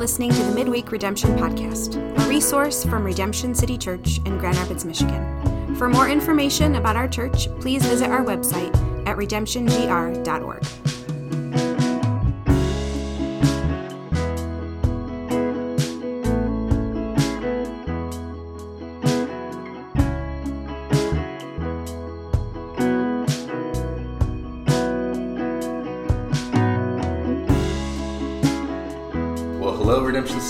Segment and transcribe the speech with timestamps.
[0.00, 4.86] Listening to the Midweek Redemption Podcast, a resource from Redemption City Church in Grand Rapids,
[4.86, 5.76] Michigan.
[5.76, 8.74] For more information about our church, please visit our website
[9.06, 10.79] at redemptiongr.org.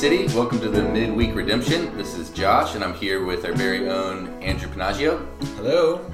[0.01, 0.35] City.
[0.35, 1.95] Welcome to the Midweek Redemption.
[1.95, 5.27] This is Josh, and I'm here with our very own Andrew Panaggio.
[5.57, 6.11] Hello.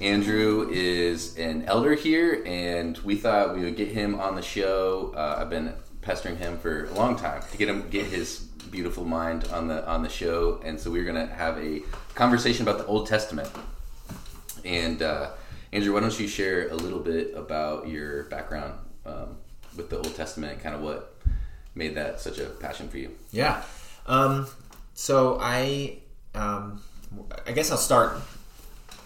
[0.00, 5.12] Andrew is an elder here, and we thought we would get him on the show.
[5.14, 8.38] Uh, I've been pestering him for a long time to get him get his
[8.70, 11.82] beautiful mind on the on the show, and so we're gonna have a
[12.14, 13.50] conversation about the Old Testament.
[14.64, 15.32] And uh,
[15.70, 18.72] Andrew, why don't you share a little bit about your background
[19.04, 19.36] um,
[19.76, 21.15] with the Old Testament kind of what
[21.76, 23.10] made that such a passion for you?
[23.30, 23.62] Yeah.
[24.06, 24.46] Um,
[24.94, 25.98] so I,
[26.34, 26.82] um,
[27.46, 28.16] I guess I'll start.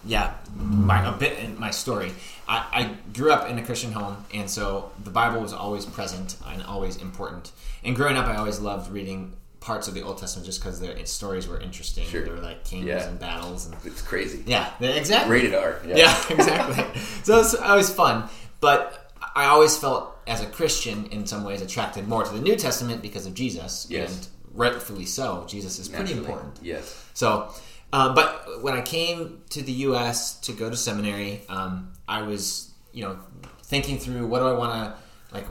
[0.03, 2.11] Yeah, my a bit in my story.
[2.47, 6.37] I, I grew up in a Christian home, and so the Bible was always present
[6.47, 7.51] and always important.
[7.83, 11.05] And growing up, I always loved reading parts of the Old Testament just because the
[11.05, 12.07] stories were interesting.
[12.07, 12.23] Sure.
[12.23, 13.07] There were like kings Yeah.
[13.07, 14.43] and battles, and It's crazy.
[14.47, 15.31] yeah, exactly.
[15.33, 15.79] Rated R.
[15.85, 16.99] Yeah, exactly.
[17.23, 18.27] so it's always fun,
[18.59, 19.00] but
[19.35, 23.01] I always felt as a Christian in some ways attracted more to the New Testament
[23.01, 24.11] because of Jesus, Yes.
[24.15, 25.45] and rightfully so.
[25.47, 26.19] Jesus is pretty Naturally.
[26.27, 26.59] important.
[26.61, 27.05] Yes.
[27.13, 27.49] So,
[27.93, 30.35] um, but when I came to the U.S.
[30.41, 33.17] to go to seminary, um, I was, you know,
[33.63, 35.45] thinking through what do I want to, like,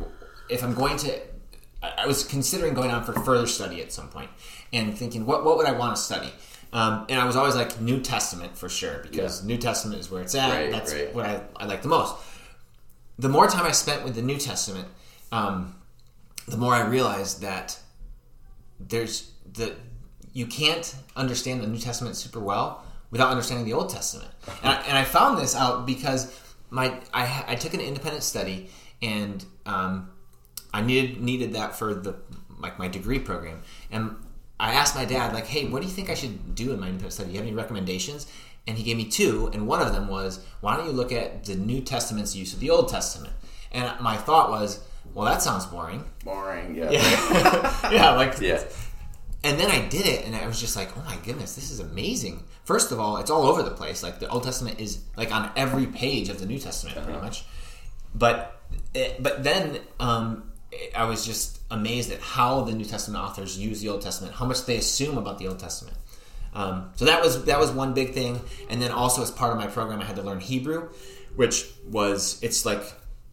[0.48, 1.18] if I'm going to,
[1.82, 4.30] I I was considering going on for further study at some point,
[4.72, 6.30] and thinking what what would I want to study.
[6.72, 9.46] Um, and I was always like New Testament for sure because Yeah.
[9.48, 10.50] New Testament is where it's at.
[10.50, 11.12] Right, That's right.
[11.14, 12.14] what I, I like the most.
[13.20, 14.88] The more time I spent with the New Testament,
[15.30, 15.74] um,
[16.48, 17.78] the more I realized that
[18.78, 19.76] there's the
[20.32, 24.30] you can't understand the New Testament super well without understanding the Old Testament.
[24.62, 26.34] And I, and I found this out because
[26.70, 28.70] my I, I took an independent study
[29.02, 30.10] and um,
[30.72, 32.16] I needed needed that for the
[32.58, 33.62] like my degree program.
[33.90, 34.16] And
[34.58, 36.86] I asked my dad like, "Hey, what do you think I should do in my
[36.86, 37.28] independent study?
[37.28, 38.26] Do you have any recommendations?"
[38.66, 41.44] And he gave me two, and one of them was, "Why don't you look at
[41.44, 43.32] the New Testament's use of the Old Testament?"
[43.72, 44.80] And my thought was,
[45.14, 46.76] "Well, that sounds boring." Boring.
[46.76, 46.90] Yeah.
[47.90, 48.62] yeah, like Yeah.
[49.42, 51.80] and then I did it, and I was just like, "Oh my goodness, this is
[51.80, 54.02] amazing!" First of all, it's all over the place.
[54.02, 57.44] Like the Old Testament is like on every page of the New Testament, pretty much.
[58.14, 58.60] But
[58.94, 60.52] it, but then um,
[60.94, 64.44] I was just amazed at how the New Testament authors use the Old Testament, how
[64.44, 65.96] much they assume about the Old Testament.
[66.54, 69.58] Um, so that was that was one big thing, and then also as part of
[69.58, 70.88] my program, I had to learn Hebrew,
[71.36, 72.82] which was it's like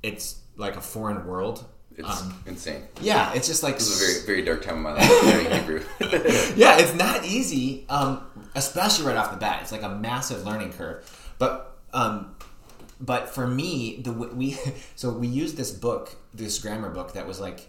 [0.04, 1.66] it's like a foreign world.
[1.98, 2.84] It's Um, insane.
[3.02, 5.24] yeah, it's just like This is a very, very dark time of my life.
[5.24, 5.84] Learning Hebrew.
[6.56, 8.22] yeah, it's not easy, um,
[8.54, 9.64] especially right off the bat.
[9.64, 11.04] It's like a massive learning curve.
[11.40, 12.36] But um,
[13.02, 14.58] but for me, the we
[14.96, 17.68] so we used this book, this grammar book that was like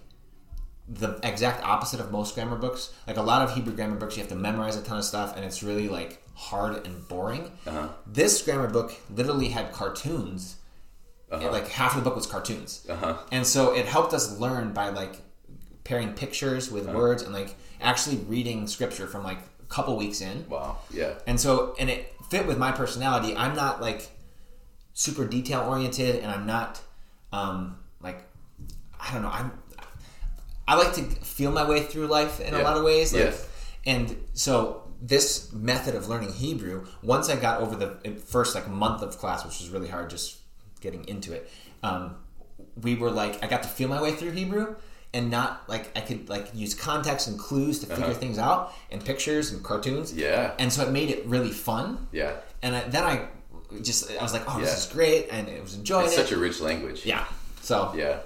[0.91, 2.93] the exact opposite of most grammar books.
[3.07, 5.37] Like a lot of Hebrew grammar books, you have to memorize a ton of stuff,
[5.37, 7.51] and it's really like hard and boring.
[7.67, 7.89] Uh-huh.
[8.07, 10.57] This grammar book literally had cartoons.
[11.31, 11.51] Uh-huh.
[11.53, 13.19] Like half of the book was cartoons, Uh-huh.
[13.31, 15.21] and so it helped us learn by like
[15.85, 16.97] pairing pictures with Uh-huh.
[16.97, 20.49] words and like actually reading scripture from like a couple weeks in.
[20.49, 20.79] Wow.
[20.91, 21.15] Yeah.
[21.27, 23.37] And so, and it fit with my personality.
[23.37, 24.09] I'm not like
[24.95, 26.81] super detail oriented, and I'm not
[27.31, 28.23] um, like
[28.99, 29.29] I don't know.
[29.31, 29.53] I'm
[30.69, 31.03] I like to
[31.37, 33.13] feel my way through life in a lot of ways.
[33.13, 33.47] Like, Yes.
[33.87, 37.91] And so this method of learning Hebrew, once I got over the
[38.35, 40.37] first like month of class, which was really hard, just
[40.81, 41.51] getting into it,
[41.83, 42.17] um,
[42.83, 44.77] we were like I got to feel my way through Hebrew.
[45.15, 48.13] And not like I could like use context and clues to figure Uh-huh.
[48.25, 50.13] things out, and pictures and cartoons.
[50.13, 50.53] Yeah.
[50.59, 52.09] And so it made it really fun.
[52.13, 52.33] Yeah.
[52.63, 53.15] And I, then I
[53.83, 54.67] just I was like, oh, Yeah.
[54.67, 56.19] this is great, and it was enjoying It's it.
[56.29, 57.07] such a rich language.
[57.07, 57.25] yeah.
[57.63, 58.19] So Yeah.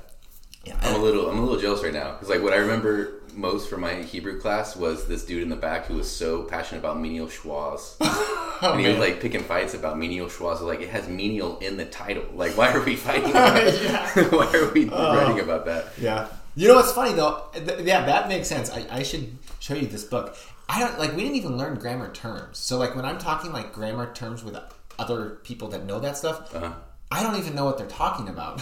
[0.65, 3.15] Yeah, I'm a little, I'm a little jealous right now because like what I remember
[3.35, 6.81] most from my Hebrew class was this dude in the back who was so passionate
[6.81, 7.97] about menial schwas.
[8.63, 10.61] and he was like picking fights about menial schwas.
[10.61, 12.25] Like it has menial in the title.
[12.35, 13.31] Like why are we fighting?
[13.31, 13.75] About it?
[14.33, 15.87] why are we writing about that?
[15.99, 16.29] yeah.
[16.55, 17.45] You know what's funny though?
[17.55, 18.71] Th- yeah, that makes sense.
[18.71, 20.37] I, I should show you this book.
[20.69, 21.17] I don't like.
[21.17, 22.59] We didn't even learn grammar terms.
[22.59, 24.57] So like when I'm talking like grammar terms with
[24.99, 26.73] other people that know that stuff, Uh-huh.
[27.11, 28.59] I don't even know what they're talking about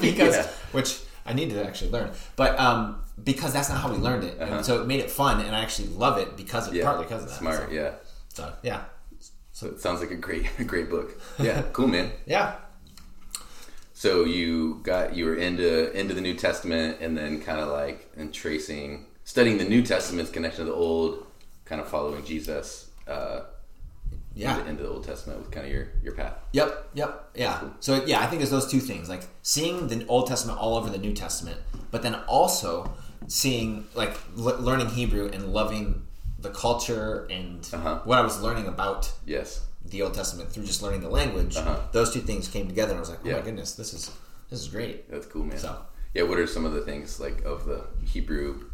[0.00, 0.46] because Yeah.
[0.72, 2.10] which I need to actually learn.
[2.36, 5.40] But um, because that's not how we learned it, and so it made it fun,
[5.44, 6.78] and I actually love it because of Uh-huh.
[6.78, 6.84] Yeah.
[6.84, 7.38] partly because of that.
[7.38, 7.68] Smart.
[7.68, 7.90] So, Yeah.
[8.28, 8.84] so yeah,
[9.52, 11.20] So it sounds like a great, a great book.
[11.38, 11.62] Yeah.
[11.72, 12.12] Cool, man.
[12.26, 12.56] yeah.
[13.94, 18.10] So you got you were into into the New Testament, and then kind of like
[18.16, 21.26] and tracing studying the New Testament's connection to the Old,
[21.64, 22.90] kind of following Jesus.
[23.08, 23.40] Uh,
[24.36, 24.56] Yeah.
[24.58, 26.34] into, into the Old Testament with kind of your your path.
[26.52, 27.62] Yep, yep, yeah.
[27.80, 30.90] So yeah, I think it's those two things, like seeing the Old Testament all over
[30.90, 31.58] the New Testament,
[31.90, 32.92] but then also
[33.28, 36.06] seeing like l- learning Hebrew and loving
[36.38, 38.00] the culture and Uh-huh.
[38.04, 39.62] what I was learning about Yes.
[39.86, 41.56] the Old Testament through just learning the language.
[41.56, 41.78] Uh-huh.
[41.92, 43.36] Those two things came together, and I was like, oh Yeah.
[43.36, 44.10] my goodness, this is
[44.50, 45.10] this is great.
[45.10, 45.58] That's cool, man.
[45.58, 45.78] So-
[46.14, 48.66] Yeah, what are some of the things like of the Hebrew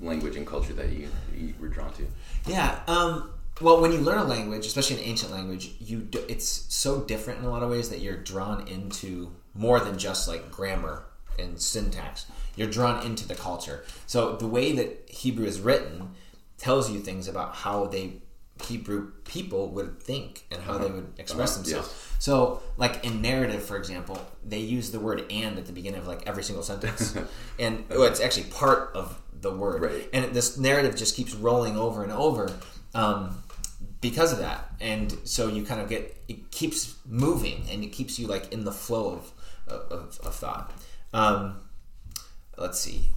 [0.00, 2.06] language and culture that you, you were drawn to?
[2.46, 2.80] Yeah.
[2.88, 3.30] Um,
[3.60, 7.40] well, when you learn a language, especially an ancient language, you do, it's so different
[7.40, 11.04] in a lot of ways that you're drawn into more than just like grammar
[11.38, 12.26] and syntax.
[12.56, 13.84] You're drawn into the culture.
[14.06, 16.10] So the way that Hebrew is written
[16.58, 18.22] tells you things about how they
[18.64, 21.62] Hebrew people would think and how they would express Uh-huh.
[21.62, 21.88] themselves.
[21.88, 22.16] Yes.
[22.18, 26.06] So, like in narrative, for example, they use the word "and" at the beginning of
[26.06, 27.16] like every single sentence,
[27.58, 29.80] and well, it's actually part of the word.
[29.80, 30.08] Right.
[30.12, 32.52] And this narrative just keeps rolling over and over
[32.94, 33.42] um,
[34.00, 38.18] because of that, and so you kind of get it keeps moving, and it keeps
[38.18, 39.32] you like in the flow of
[39.68, 40.72] of, of thought.
[41.12, 41.60] Um,
[42.56, 43.10] let's see.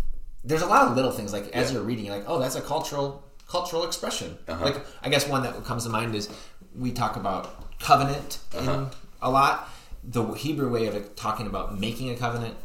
[0.43, 1.75] There's a lot of little things like as Yeah.
[1.77, 4.37] you're reading, you're like, oh, that's a cultural cultural expression.
[4.47, 4.63] Uh-huh.
[4.65, 6.29] Like I guess one that comes to mind is
[6.75, 8.71] we talk about covenant Uh-huh.
[8.71, 8.87] in
[9.21, 9.69] a lot.
[10.03, 12.55] The Hebrew way of talking about making a covenant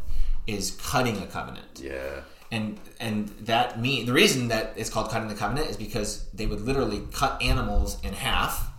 [0.47, 2.21] is cutting a covenant Yeah.
[2.51, 6.47] And and that mean the reason that it's called cutting the covenant is because they
[6.47, 8.71] would literally cut animals in half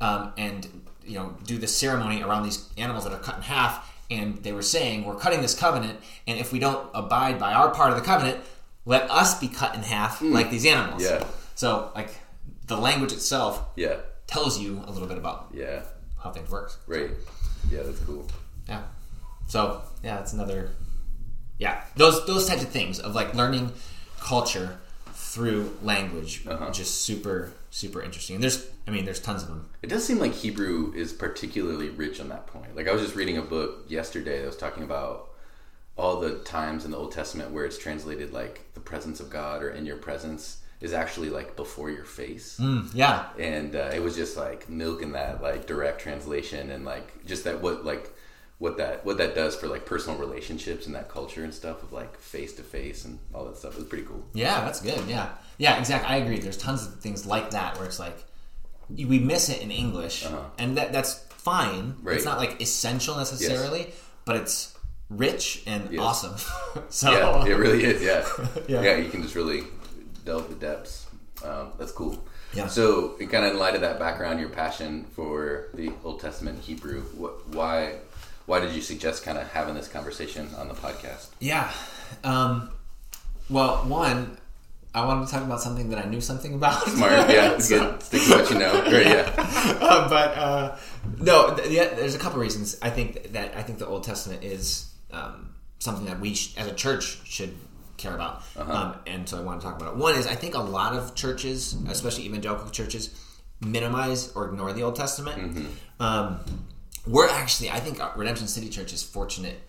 [0.00, 0.68] um, and
[1.04, 4.52] you know do the ceremony around these animals that are cut in half and they
[4.52, 7.96] were saying we're cutting this covenant and if we don't abide by our part of
[7.96, 8.38] the covenant
[8.84, 11.24] let us be cut in half like these animals Yeah.
[11.54, 12.10] so like
[12.66, 13.96] the language itself Yeah.
[14.26, 15.82] tells you a little bit about Yeah.
[16.22, 17.10] how things work Right.
[17.70, 18.26] Yeah, that's cool.
[18.68, 18.82] yeah.
[19.48, 20.70] So yeah, that's another.
[21.58, 23.72] Yeah, those those types of things of like learning
[24.20, 24.78] culture
[25.12, 26.70] through language, Uh-huh.
[26.70, 28.36] just super super interesting.
[28.36, 29.68] And there's, I mean, there's tons of them.
[29.82, 32.74] It does seem like Hebrew is particularly rich on that point.
[32.74, 35.28] Like I was just reading a book yesterday that was talking about
[35.96, 39.62] all the times in the Old Testament where it's translated like the presence of God
[39.62, 42.58] or in your presence is actually like before your face.
[42.60, 47.26] Mm, yeah, and uh, it was just like milking that like direct translation and like
[47.26, 48.10] just that what like
[48.58, 51.92] what that what that does for like personal relationships and that culture and stuff of
[51.92, 55.00] like face to face and all that stuff it was pretty cool yeah, that's good.
[55.08, 55.28] Yeah,
[55.58, 56.08] yeah, exactly.
[56.08, 56.38] I agree.
[56.38, 58.24] There's tons of things like that where it's like
[58.90, 60.26] we miss it in English,
[60.58, 61.78] and that that's fine.
[61.90, 61.92] Uh-huh.
[62.02, 62.16] Right.
[62.16, 63.92] It's not like essential necessarily,
[64.24, 64.76] but it's
[65.10, 66.00] rich and Yes.
[66.02, 66.36] awesome.
[66.90, 68.26] so yeah it really is yeah.
[68.68, 68.82] Yeah.
[68.82, 69.62] yeah you can just really
[70.26, 71.06] delve the depths
[71.44, 72.22] um, that's cool
[72.52, 72.66] Yeah.
[72.66, 77.00] so kind of in light of that background your passion for the old testament hebrew
[77.16, 77.94] what, why
[78.48, 81.70] why did you suggest kind of having this conversation on the podcast Yeah.
[82.24, 82.70] Um,
[83.50, 84.36] well, one,
[84.94, 86.82] I wanted to talk about something that I knew something about.
[86.88, 89.30] smart yeah it's So- good stick to what you know great yeah
[89.90, 90.76] Uh, but uh,
[91.18, 92.76] no, th- yeah, there's a couple reasons.
[92.82, 96.66] I think that I think the Old Testament is um, something that we, sh- as
[96.66, 97.54] a church, should
[97.96, 98.72] care about, Uh-huh.
[98.72, 99.96] um, and so I want to talk about it.
[99.98, 103.10] One is I think a lot of churches, especially evangelical churches,
[103.60, 105.38] minimize or ignore the Old Testament.
[105.54, 105.66] Mm-hmm.
[106.02, 106.40] Um,
[107.08, 109.60] we're actually, I think, Redemption City Church is fortunate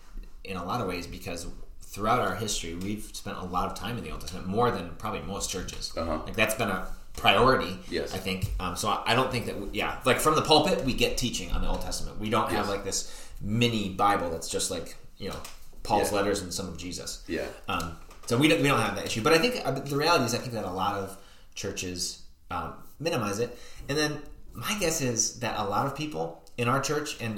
[0.44, 1.48] in a lot of ways because
[1.82, 4.92] throughout our history, we've spent a lot of time in the Old Testament, more than
[4.98, 5.92] probably most churches.
[5.96, 6.20] Uh-huh.
[6.26, 7.78] Like that's been a priority.
[7.90, 8.14] Yes.
[8.14, 8.52] I think.
[8.60, 9.60] Um, so I, I don't think that.
[9.60, 12.20] We, yeah, like from the pulpit, we get teaching on the Old Testament.
[12.20, 15.36] We don't have like this mini Bible that's just like you know
[15.84, 16.18] Paul's Yeah.
[16.20, 17.24] letters and some of Jesus.
[17.28, 17.46] Yeah.
[17.68, 19.24] Um, so we don't we don't have that issue.
[19.24, 21.18] But I think uh, the reality is, I think that a lot of
[21.56, 24.22] churches um, minimize it, and then
[24.54, 27.34] my guess is that a lot of people in our church and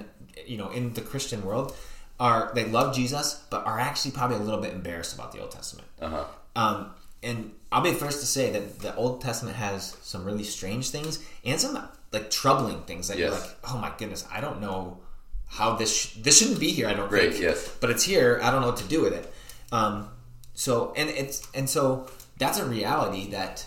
[0.52, 1.68] you know in the Christian world
[2.20, 5.52] are they love Jesus, but are actually probably a little bit embarrassed about the Old
[5.52, 5.88] Testament.
[6.06, 6.26] uh-huh
[6.62, 6.78] Um,
[7.24, 7.38] and
[7.72, 11.14] I'll be the first to say that the Old Testament has some really strange things
[11.50, 11.74] and some
[12.16, 14.80] like troubling things that you're like, oh my goodness, I don't know
[15.48, 16.88] how this sh- this shouldn't be here.
[16.88, 17.42] I don't Right, think.
[17.48, 17.60] yes.
[17.82, 18.40] But it's here.
[18.44, 19.26] I don't know what to do with it.
[19.72, 19.96] Um,
[20.66, 21.84] so and it's and so
[22.42, 23.66] that's a reality that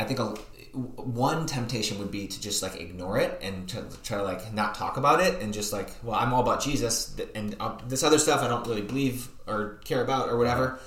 [0.00, 0.34] I think a,
[0.72, 4.74] one temptation would be to just like ignore it and to try to like not
[4.74, 8.18] talk about it and just like, well, I'm all about Jesus and uh, this other
[8.18, 10.78] stuff I don't really believe or care about or whatever.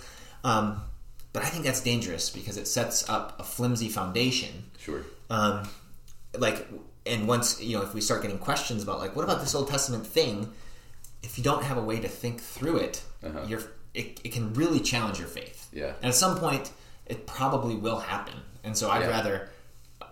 [0.43, 0.81] Um,
[1.33, 4.65] but I think that's dangerous because it sets up a flimsy foundation.
[4.79, 5.67] sure Um,
[6.37, 6.67] like,
[7.05, 9.67] and once you know, if we start getting questions about like, what about this Old
[9.69, 10.51] Testament thing?
[11.21, 13.45] If you don't have a way to think through it, Uh-huh.
[13.47, 13.61] you're
[13.93, 15.69] it, it can really challenge your faith.
[15.71, 15.93] Yeah.
[16.01, 16.71] And at some point,
[17.05, 18.33] it probably will happen.
[18.63, 19.07] And so I'd Yeah.
[19.09, 19.49] rather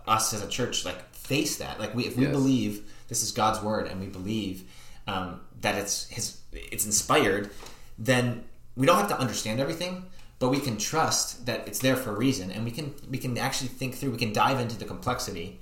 [0.07, 1.79] us as a church like face that.
[1.79, 2.31] Like we, if we Yes.
[2.33, 4.63] believe this is God's word and we believe
[5.07, 7.50] um, that it's his, it's inspired,
[7.98, 8.43] then
[8.75, 10.05] we don't have to understand everything.
[10.39, 13.38] but we can trust that it's there for a reason, and we can we can
[13.38, 14.12] actually think through.
[14.12, 15.60] We can dive into the complexity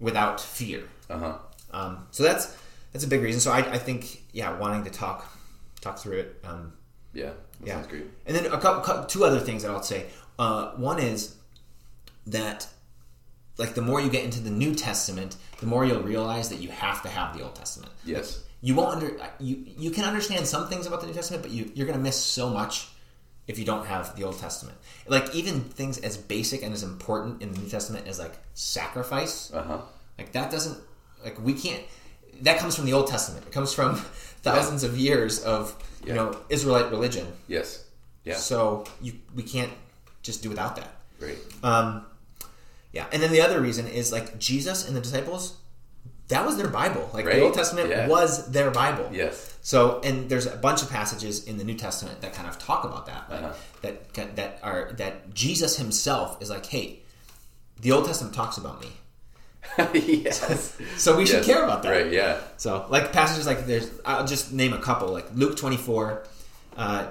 [0.00, 0.82] without fear.
[1.08, 1.38] Uh huh.
[1.70, 2.56] Um, so that's
[2.92, 3.40] that's a big reason.
[3.40, 5.30] So I, I think yeah, wanting to talk
[5.80, 6.28] talk through it.
[6.44, 6.72] Um,
[7.14, 7.26] Yeah.
[7.60, 7.74] That yeah.
[7.74, 8.06] sounds great.
[8.26, 10.06] And then a couple, two other things that I'll say.
[10.38, 11.36] Uh, one is
[12.26, 12.66] that,
[13.58, 16.68] like, the more you get into the New Testament, the more you'll realize that you
[16.68, 17.92] have to have the Old Testament.
[18.04, 18.42] Yes.
[18.62, 21.70] You won't under you you can understand some things about the New Testament, but you
[21.74, 22.88] you're gonna miss so much
[23.46, 24.76] if you don't have the Old Testament.
[25.06, 29.52] Like even things as basic and as important in the New Testament as like sacrifice.
[29.52, 29.78] Uh huh.
[30.18, 30.78] Like that doesn't
[31.24, 31.82] like we can't.
[32.42, 33.46] That comes from the Old Testament.
[33.46, 33.94] It comes from
[34.42, 36.14] thousands of years of you Yeah.
[36.16, 37.26] know Israelite religion.
[37.48, 37.84] Yes.
[38.24, 38.36] Yeah.
[38.36, 39.72] So you we can't
[40.22, 40.90] just do without that.
[41.20, 41.38] Right.
[41.62, 42.04] Um,
[42.96, 45.42] yeah, and then the other reason is like Jesus and the disciples.
[46.28, 47.04] That was their Bible.
[47.16, 47.36] Like Right.
[47.36, 48.08] the Old Testament Yeah.
[48.08, 49.06] was their Bible.
[49.12, 49.34] Yes.
[49.62, 52.82] So, and there's a bunch of passages in the New Testament that kind of talk
[52.90, 53.22] about that.
[53.30, 53.52] Like, Uh-huh.
[53.82, 56.86] That that are that Jesus himself is like, hey,
[57.84, 58.90] the Old Testament talks about me.
[59.94, 60.76] yes.
[60.96, 61.90] So we should care about that.
[61.90, 62.12] Right.
[62.12, 62.40] Yeah.
[62.56, 66.24] So, like passages like there's, I'll just name a couple, like Luke 24,
[66.76, 67.06] uh,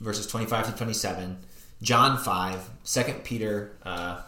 [0.00, 1.38] verses 25 to 27,
[1.82, 4.20] John 5, 2 Peter uh,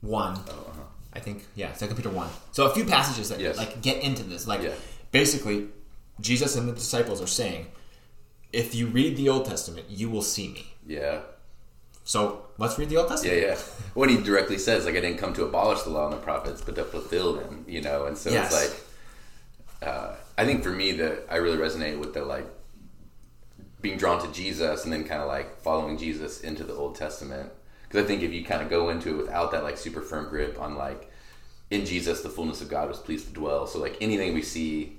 [0.00, 0.34] 1.
[0.36, 0.80] Oh, uh-huh.
[1.12, 2.28] I think, yeah, Second Peter 1.
[2.52, 3.56] So a few passages that Yes.
[3.56, 4.46] like get into this.
[4.46, 4.74] Like Yeah.
[5.10, 5.68] basically,
[6.20, 7.66] Jesus and the disciples are saying,
[8.52, 10.72] if you read the Old Testament, you will see me.
[10.86, 11.20] Yeah.
[12.04, 13.36] So let's read the Old Testament.
[13.36, 13.58] Yeah, yeah.
[13.94, 16.60] When he directly says, like, I didn't come to abolish the law and the prophets,
[16.62, 18.06] but to fulfill them, you know?
[18.06, 18.52] And so Yes.
[18.52, 18.54] it's
[19.82, 22.46] like, uh, I think for me, that I really resonate with the, like,
[23.80, 27.52] being drawn to Jesus and then kind of like following Jesus into the Old Testament.
[27.88, 30.28] Because I think if you kind of go into it without that, like, super firm
[30.28, 31.10] grip on, like,
[31.70, 33.66] in Jesus, the fullness of God was pleased to dwell.
[33.66, 34.98] So, like, anything we see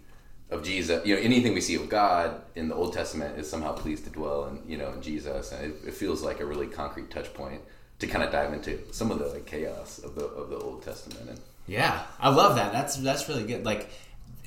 [0.50, 3.74] of Jesus, you know, anything we see of God in the Old Testament is somehow
[3.74, 6.68] pleased to dwell in, you know, in Jesus, and it, it feels like a really
[6.68, 7.62] concrete touch point
[8.00, 10.82] to kind of dive into some of the like chaos of the of the Old
[10.82, 11.30] Testament.
[11.30, 12.72] And Yeah, I love that.
[12.72, 13.66] That's that's really good.
[13.66, 13.90] Like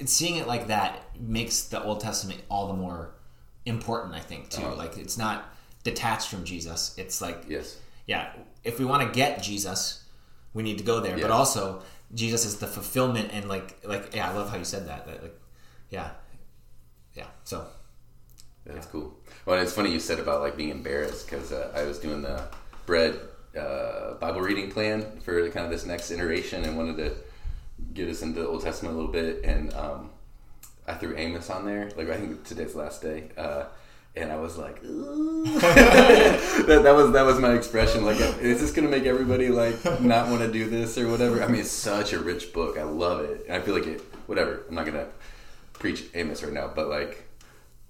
[0.04, 3.14] seeing it like that makes the Old Testament all the more
[3.64, 4.14] important.
[4.14, 4.62] I think too.
[4.62, 4.76] Uh-huh.
[4.76, 5.44] Like it's not
[5.84, 6.94] detached from Jesus.
[6.96, 7.78] It's like yes,
[8.12, 8.28] yeah,
[8.62, 10.04] if we want to get Jesus,
[10.52, 11.16] we need to go there.
[11.16, 11.22] Yeah.
[11.22, 14.86] But also Jesus is the fulfillment and like like yeah, I love how you said
[14.88, 15.06] that.
[15.06, 15.40] that like
[15.88, 16.10] yeah,
[17.14, 17.28] yeah.
[17.44, 17.66] So
[18.66, 19.14] that's cool.
[19.46, 22.20] Well, and it's funny you said about like being embarrassed because uh, I was doing
[22.20, 22.38] the
[22.84, 23.18] bread
[23.58, 27.16] uh, Bible reading plan for kind of this next iteration and wanted to
[27.94, 30.10] get us into the Old Testament a little bit, and um,
[30.86, 31.90] I threw Amos on there.
[31.96, 33.30] Like I think today's the last day.
[33.38, 33.64] Uh,
[34.14, 38.04] and I was like, that, that was that was my expression.
[38.04, 41.42] Like, is this gonna make everybody like not want to do this or whatever?
[41.42, 42.76] I mean, it's such a rich book.
[42.78, 44.00] I love it, and I feel like it.
[44.26, 44.62] Whatever.
[44.68, 45.06] I'm not gonna
[45.74, 47.26] preach Amos right now, but like,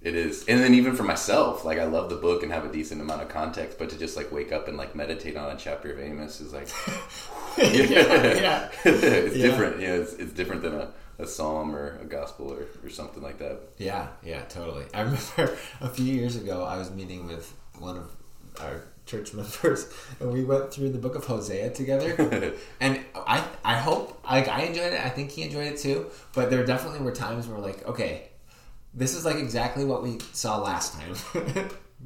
[0.00, 0.44] it is.
[0.48, 3.22] And then even for myself, like, I love the book and have a decent amount
[3.22, 6.00] of context, but to just like wake up and like meditate on a chapter of
[6.00, 6.68] Amos is like,
[7.58, 8.68] yeah.
[8.84, 9.46] it's Yeah.
[9.46, 9.80] different.
[9.80, 10.88] Yeah, it's, it's different than a,
[11.22, 13.58] a psalm or a gospel or, or something like that.
[13.78, 14.84] Yeah, yeah, totally.
[14.92, 18.10] I remember a few years ago, I was meeting with one of
[18.60, 22.54] our church members, and we went through the book of Hosea together.
[22.80, 25.00] and I, I hope, like, I enjoyed it.
[25.00, 26.06] I think he enjoyed it too.
[26.34, 28.28] But there definitely were times where, like, okay,
[28.94, 31.14] this is like exactly what we saw last time.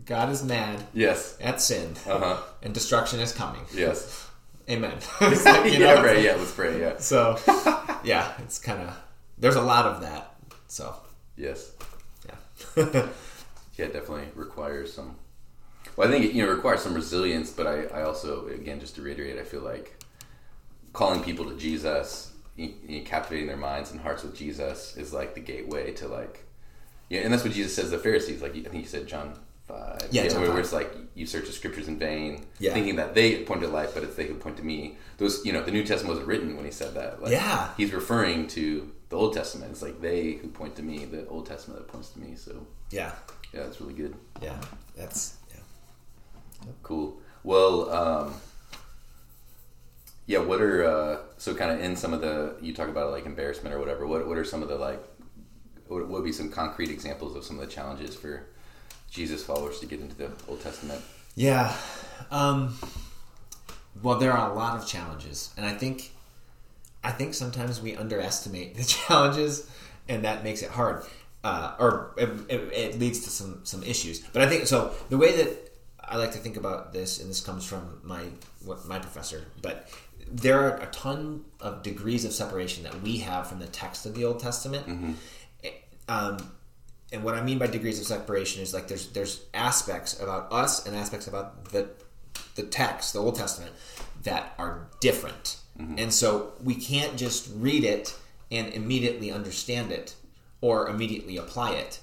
[0.05, 1.37] God is mad Yes.
[1.41, 2.37] at sin, Uh huh.
[2.63, 3.63] and destruction is coming.
[3.75, 4.25] Yes.
[4.69, 4.93] Amen.
[5.21, 5.93] Like, you know, yeah.
[5.95, 6.17] it's Right.
[6.17, 6.35] like- Yeah.
[6.37, 6.81] Let's pray.
[6.81, 6.97] Yeah.
[6.99, 7.39] So,
[8.05, 8.97] yeah, it's kind of
[9.39, 10.35] there's a lot of that.
[10.69, 10.95] So,
[11.37, 11.73] Yes.
[12.27, 13.09] yeah.
[13.79, 13.87] Yeah.
[13.89, 15.17] Definitely requires some.
[15.97, 18.95] Well, I think it, you know requires some resilience, but I, I also again just
[18.97, 20.03] to reiterate, I feel like
[20.95, 25.35] calling people to Jesus, you, you captivating their minds and hearts with Jesus is like
[25.35, 26.45] the gateway to like,
[27.11, 28.41] yeah, and that's what Jesus says to the Pharisees.
[28.41, 29.39] Like I think he said John
[29.69, 30.55] five, Yeah, John where, 5.
[30.55, 32.73] where it's like you search the scriptures in vain, Yeah.
[32.73, 34.97] thinking that they point to life, but it's they who point to me.
[35.19, 37.23] Those you know the New Testament wasn't written when he said that.
[37.23, 37.75] Like, Yeah.
[37.77, 39.71] he's referring to the Old Testament.
[39.71, 42.35] It's like they who point to me, the Old Testament that points to me.
[42.37, 43.13] So yeah,
[43.53, 44.15] yeah, that's really good.
[44.43, 44.61] yeah.
[44.97, 46.73] That's yeah.
[46.83, 47.21] Cool.
[47.45, 48.35] Well, um,
[50.27, 50.39] yeah.
[50.39, 53.75] What are uh, so kind of in some of the you talk about like embarrassment
[53.75, 54.07] or whatever?
[54.07, 55.03] What what are some of the like?
[55.89, 58.47] What what would be some concrete examples of some of the challenges for
[59.11, 61.01] Jesus followers to get into the Old Testament?
[61.37, 61.77] Yeah.
[62.31, 62.77] Um,
[64.03, 66.11] well, there are a lot of challenges, and I think
[67.07, 69.71] I think sometimes we underestimate the challenges,
[70.09, 71.05] and that makes it hard,
[71.45, 74.21] uh, or it, it, it leads to some some issues.
[74.21, 74.93] But I think so.
[75.09, 78.25] The way that I like to think about this, and this comes from my
[78.65, 79.89] what my professor, but
[80.29, 84.15] there are a ton of degrees of separation that we have from the text of
[84.17, 85.17] the Old Testament.
[86.09, 86.39] Um,
[87.13, 90.87] and what I mean by degrees of separation is like there's there's aspects about us
[90.87, 91.89] and aspects about the
[92.57, 93.73] the text, the Old Testament,
[94.25, 98.15] that are different, and so we can't just read it
[98.51, 100.15] and immediately understand it
[100.61, 102.01] or immediately apply it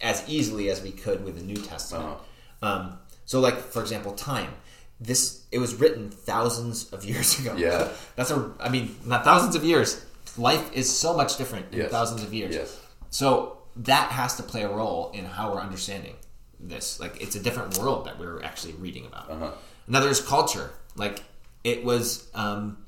[0.00, 2.18] as easily as we could with the New Testament.
[2.62, 4.52] Um, so, like for example, time.
[5.00, 7.54] This it was written thousands of years ago.
[7.56, 7.88] Yeah.
[8.16, 8.52] that's a.
[8.58, 10.04] I mean, not thousands of years.
[10.36, 11.90] Life is so much different in Yes.
[11.90, 12.54] thousands of years.
[12.54, 12.80] Yes.
[13.10, 16.16] So that has to play a role in how we're understanding
[16.58, 16.98] this.
[16.98, 19.30] Like it's a different world that we're actually reading about.
[19.30, 19.50] Uh-huh.
[19.86, 20.70] Another is culture.
[20.96, 21.22] Like
[21.64, 22.28] it was.
[22.34, 22.78] Um,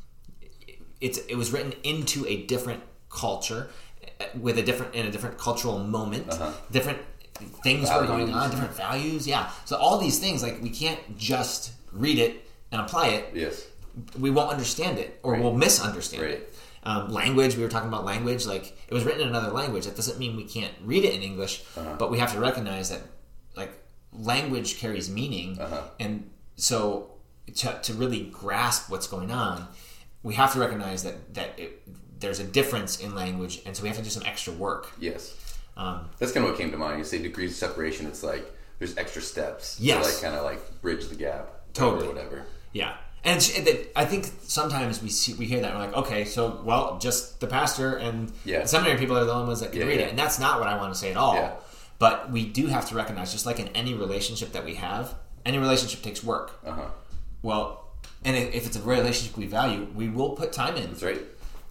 [1.00, 3.70] it's it was written into a different culture
[4.20, 6.30] uh, with a different in a different cultural moment
[6.70, 6.98] different
[7.62, 11.72] things were going on different values yeah so all these things like we can't just
[11.90, 13.66] read it and apply it Yes.
[14.18, 15.42] we won't understand it or Right.
[15.42, 16.32] we'll misunderstand Right.
[16.34, 19.86] it um, language we were talking about language like it was written in another language
[19.86, 21.96] that doesn't mean we can't read it in english Uh-huh.
[21.98, 23.00] but we have to recognize that
[23.56, 23.72] like
[24.12, 25.80] language carries meaning Uh-huh.
[25.98, 27.09] and so
[27.50, 29.66] to, to really grasp what's going on
[30.22, 31.82] we have to recognize that that it,
[32.20, 35.34] there's a difference in language and so we have to do some extra work Yes.
[35.76, 36.98] um, That's kind of what came to mind.
[36.98, 38.06] You say degrees of separation.
[38.06, 38.44] It's like
[38.78, 39.78] there's extra steps.
[39.80, 40.06] Yes.
[40.06, 41.48] To like kind of like bridge the gap.
[41.72, 42.06] Totally.
[42.06, 42.44] Or whatever.
[42.72, 43.38] Yeah, and
[43.96, 47.40] I think sometimes we see we hear that and we're like, okay, so well, just
[47.40, 48.62] the pastor and Yeah.
[48.62, 50.06] the seminary people are the only ones that can Yeah, read yeah.
[50.06, 51.34] it, and that's not what I want to say at all.
[51.34, 51.52] Yeah.
[51.98, 55.14] But we do have to recognize, just like in any relationship that we have,
[55.46, 56.58] any relationship takes work.
[56.64, 56.86] Uh huh.
[57.42, 57.84] Well,
[58.24, 60.90] and if it's a relationship we value, we will put time in.
[60.90, 61.22] That's right.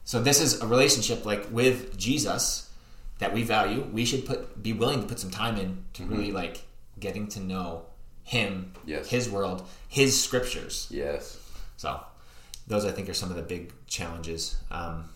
[0.03, 2.71] So this is a relationship like with Jesus
[3.19, 3.81] that we value.
[3.93, 6.63] We should put be willing to put some time in to really like
[6.99, 7.85] getting to know
[8.23, 8.89] Him, Mm-hmm.
[8.89, 9.07] Yes.
[9.09, 10.88] His world, His scriptures.
[10.89, 11.38] Yes.
[11.77, 11.99] So
[12.67, 14.57] those I think are some of the big challenges.
[14.72, 15.09] Um,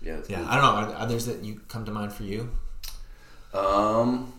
[0.00, 0.18] Yeah.
[0.28, 0.46] yeah, good.
[0.48, 0.94] I don't know.
[0.94, 2.50] Are others that you come to mind for you?
[3.54, 4.32] Um.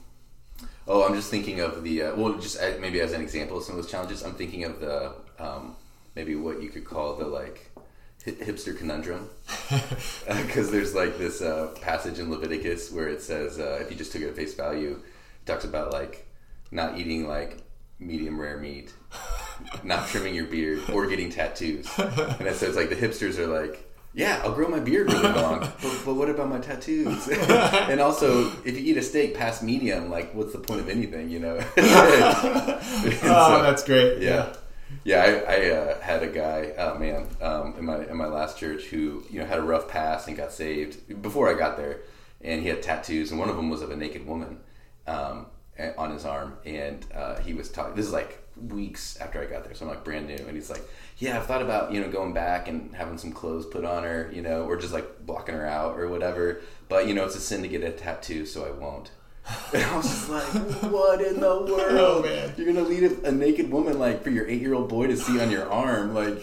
[0.87, 3.63] Oh, I'm just thinking of the uh, well, just uh, maybe as an example of
[3.63, 4.23] some of those challenges.
[4.23, 5.75] I'm thinking of the um,
[6.15, 7.69] maybe what you could call the like
[8.25, 9.29] hipster conundrum,
[10.27, 14.13] because there's like this uh, passage in Leviticus where it says uh, if you just
[14.13, 16.25] took it at face value, it talks about like
[16.71, 17.57] not eating like
[17.99, 18.93] medium rare meat,
[19.83, 23.83] not trimming your beard, or getting tattoos, and it says like the hipsters are like.
[24.17, 27.27] Yeah, I'll grow my beard really long, but, but what about my tattoos?
[27.91, 31.29] and also, if you eat a steak past medium, like, what's the point of anything,
[31.29, 31.57] you know?
[31.77, 34.21] Oh, So- great.
[34.23, 34.53] yeah,
[35.03, 35.21] yeah.
[35.21, 38.85] I, I uh, had a guy, oh man, um, in my in my last church
[38.85, 41.99] who you know had a rough past and got saved before I got there,
[42.41, 44.59] and he had tattoos, and one of them was of a naked woman
[45.05, 45.45] um,
[45.97, 47.95] on his arm, and uh, he was talking.
[47.95, 50.69] This is like weeks after I got there, so I'm like brand new, and he's
[50.69, 50.81] like,
[51.17, 54.29] "Yeah, I've thought about you know going back and having some clothes put on her,
[54.33, 57.39] you know, or just like blocking her out or whatever, but you know it's a
[57.39, 59.11] sin to get a tattoo, so I won't."
[59.73, 60.43] And I was just like,
[60.91, 62.53] "What in the oh, world?" Oh, man.
[62.57, 65.15] You're gonna lead a, a naked woman like for your eight year old boy to
[65.15, 66.37] see on your arm, like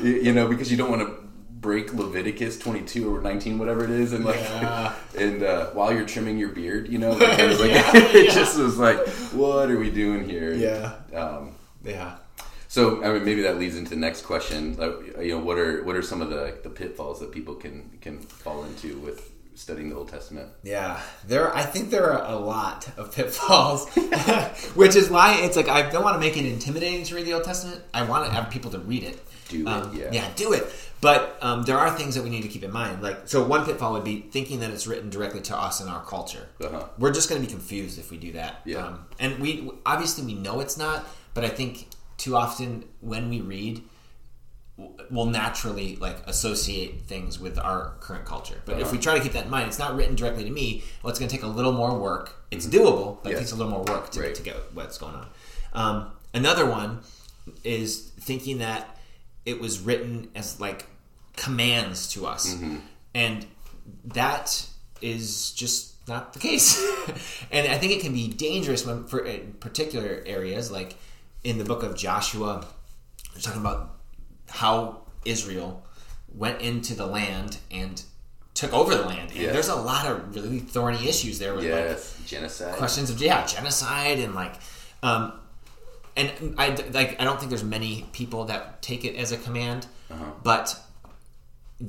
[0.00, 1.21] you, you know, because you don't want to
[1.62, 4.94] break Leviticus 22 or 19, whatever it is, and like, Yeah.
[5.18, 8.34] and uh, while you're trimming your beard, you know, like, it, like, Yeah, it yeah.
[8.34, 8.98] just was like,
[9.32, 10.52] what are we doing here?
[10.52, 10.96] Yeah.
[11.18, 12.16] Um, Yeah.
[12.68, 14.76] so I mean, maybe that leads into the next question.
[14.76, 17.90] Like, you know, what are what are some of the the pitfalls that people can
[18.00, 20.48] can fall into with studying the Old Testament?
[20.64, 21.54] Yeah, there.
[21.54, 23.88] I think there are a lot of pitfalls,
[24.74, 27.34] which is why it's like I don't want to make it intimidating to read the
[27.34, 27.82] Old Testament.
[27.94, 29.18] I want to have people to read it.
[29.48, 30.28] Do it, Um, yeah.
[30.36, 30.64] do it.
[31.02, 33.02] But um, there are things that we need to keep in mind.
[33.02, 36.02] Like, so one pitfall would be thinking that it's written directly to us in our
[36.04, 36.48] culture.
[36.64, 36.84] Uh-huh.
[36.96, 38.60] We're just going to be confused if we do that.
[38.64, 38.86] Yeah.
[38.86, 41.88] Um, and we obviously we know it's not, but I think
[42.18, 43.82] too often when we read,
[45.10, 48.62] we'll naturally like associate things with our current culture.
[48.64, 48.92] But if Uh-huh.
[48.92, 50.84] we try to keep that in mind, it's not written directly to me.
[51.02, 52.44] Well, it's going to take a little more work.
[52.52, 53.38] It's doable, but Yes.
[53.38, 54.34] it takes a little more work to, Right.
[54.36, 55.26] to get what's going on.
[55.72, 57.00] Um, another one
[57.64, 58.96] is thinking that
[59.44, 60.86] it was written as like
[61.36, 62.56] commands to us,
[63.14, 63.46] and
[64.04, 64.66] that
[65.00, 66.78] is just not the case.
[67.50, 70.96] and I think it can be dangerous when, for in particular areas, like
[71.44, 72.66] in the book of Joshua,
[73.32, 73.96] they're talking about
[74.48, 75.84] how Israel
[76.34, 78.02] went into the land and
[78.54, 79.30] took over the land.
[79.30, 79.52] And Yeah.
[79.52, 82.74] there's a lot of really thorny issues there with like genocide.
[82.76, 84.54] questions of yeah genocide and like
[85.02, 85.32] um
[86.16, 89.86] and i like i don't think there's many people that take it as a command
[90.10, 90.24] Uh-huh.
[90.42, 90.78] but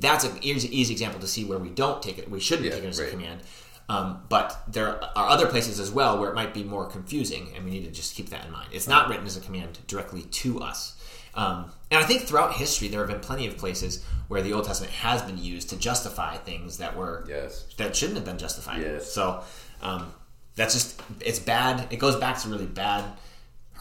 [0.00, 2.74] that's an easy, easy example to see where we don't take it we shouldn't Yeah,
[2.74, 3.08] take it as right.
[3.08, 3.40] a command
[3.88, 7.64] um, but there are other places as well where it might be more confusing and
[7.64, 10.22] we need to just keep that in mind it's not written as a command directly
[10.22, 10.96] to us
[11.34, 14.64] um, and i think throughout history there have been plenty of places where the old
[14.64, 17.66] testament has been used to justify things that were Yes.
[17.76, 18.80] that shouldn't have been justified.
[18.80, 19.12] Yes.
[19.12, 19.42] So
[19.82, 20.12] um,
[20.56, 21.92] that's just it's bad.
[21.92, 23.04] It goes back to really bad,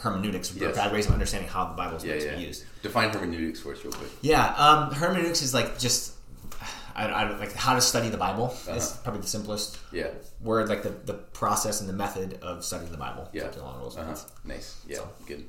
[0.04, 0.76] hermeneutics, Yes.
[0.76, 2.66] bad ways of understanding how the Bible is meant to be used.
[2.82, 4.10] Define hermeneutics for us real quick.
[4.22, 6.13] Yeah, um, hermeneutics is like just
[6.96, 8.46] I, I don't like how to study the Bible.
[8.68, 8.76] Uh-huh.
[8.76, 10.10] Is probably the simplest Yeah.
[10.42, 13.28] word, like the, the process and the method of studying the Bible.
[13.34, 13.50] Yeah.
[13.58, 14.16] along those Uh-huh.
[14.46, 14.76] Nice.
[14.88, 15.00] Yeah.
[15.26, 15.46] Good.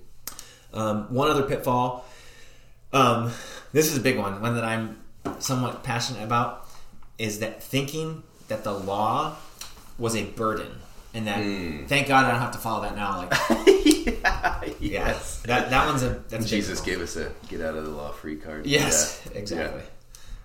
[0.73, 2.07] Um, one other pitfall.
[2.95, 3.31] Um,
[3.73, 5.03] this is a big one, one that I'm
[5.39, 6.67] somewhat passionate about,
[7.19, 9.37] is that thinking that the law
[9.99, 10.71] was a burden,
[11.15, 11.87] and that Hmm.
[11.87, 13.19] thank God I don't have to follow that now.
[13.19, 13.33] Like,
[14.07, 14.61] yeah.
[14.65, 15.41] yeah, Yes.
[15.43, 18.37] that that one's a that's Jesus gave us a get out of the law free
[18.37, 18.67] card.
[18.67, 19.39] Yes, Yeah.
[19.39, 19.81] exactly.
[19.81, 19.87] Yeah.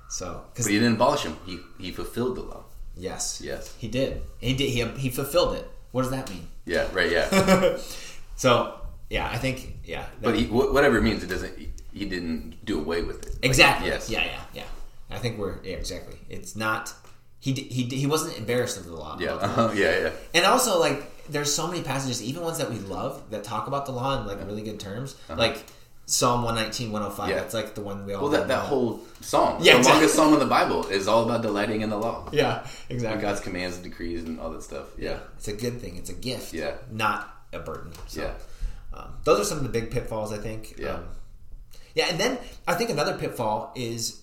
[0.09, 1.37] So, But he didn't abolish him.
[1.45, 2.63] He he fulfilled the law.
[2.95, 3.73] yes, Yes.
[3.77, 4.21] he did.
[4.39, 4.69] He did.
[4.69, 5.67] He he fulfilled it.
[5.91, 6.47] What does that mean?
[6.65, 6.87] Yeah.
[6.93, 7.11] Right.
[7.11, 7.77] Yeah.
[8.35, 8.79] So,
[9.09, 10.05] yeah, I think yeah.
[10.21, 11.53] but he, whatever it means, it doesn't.
[11.93, 13.33] He, didn't do away with it.
[13.33, 13.89] Like, Exactly.
[13.89, 14.09] yes.
[14.09, 14.63] Yeah, yeah, yeah.
[15.09, 16.15] I think we're yeah, exactly.
[16.29, 16.93] It's not.
[17.39, 19.17] He he he wasn't embarrassed of the law.
[19.19, 19.33] Yeah.
[19.35, 19.71] Uh-huh.
[19.73, 19.99] Yeah.
[19.99, 20.11] Yeah.
[20.33, 23.85] And also, like, there's so many passages, even ones that we love, that talk about
[23.85, 25.63] the law in like really good terms, like
[26.05, 27.19] Psalm 119, 105.
[27.19, 27.29] Uh-huh.
[27.33, 27.41] Yeah.
[27.41, 28.23] That's like the one we all.
[28.23, 29.91] Well, that, that whole psalm, Yeah, the exactly.
[29.99, 32.27] longest psalm in the Bible, is all about delighting in the law.
[32.33, 33.21] Yeah, And exactly.
[33.21, 34.87] God's commands and decrees and all that stuff.
[34.97, 35.19] Yeah.
[35.37, 35.97] It's a good thing.
[35.97, 36.51] It's a gift.
[36.53, 36.75] Yeah.
[36.91, 37.93] Not a burden.
[38.07, 38.33] So, Yeah.
[38.91, 40.75] Um, those are some of the big pitfalls, I think.
[40.79, 40.95] Yeah.
[40.95, 41.03] Um,
[41.93, 44.19] yeah, and then I think another pitfall is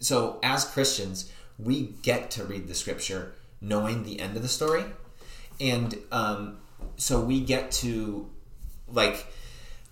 [0.00, 1.30] so as Christians,
[1.64, 4.84] we get to read the scripture knowing the end of the story.
[5.60, 6.58] And um,
[6.96, 8.30] so we get to,
[8.88, 9.26] like,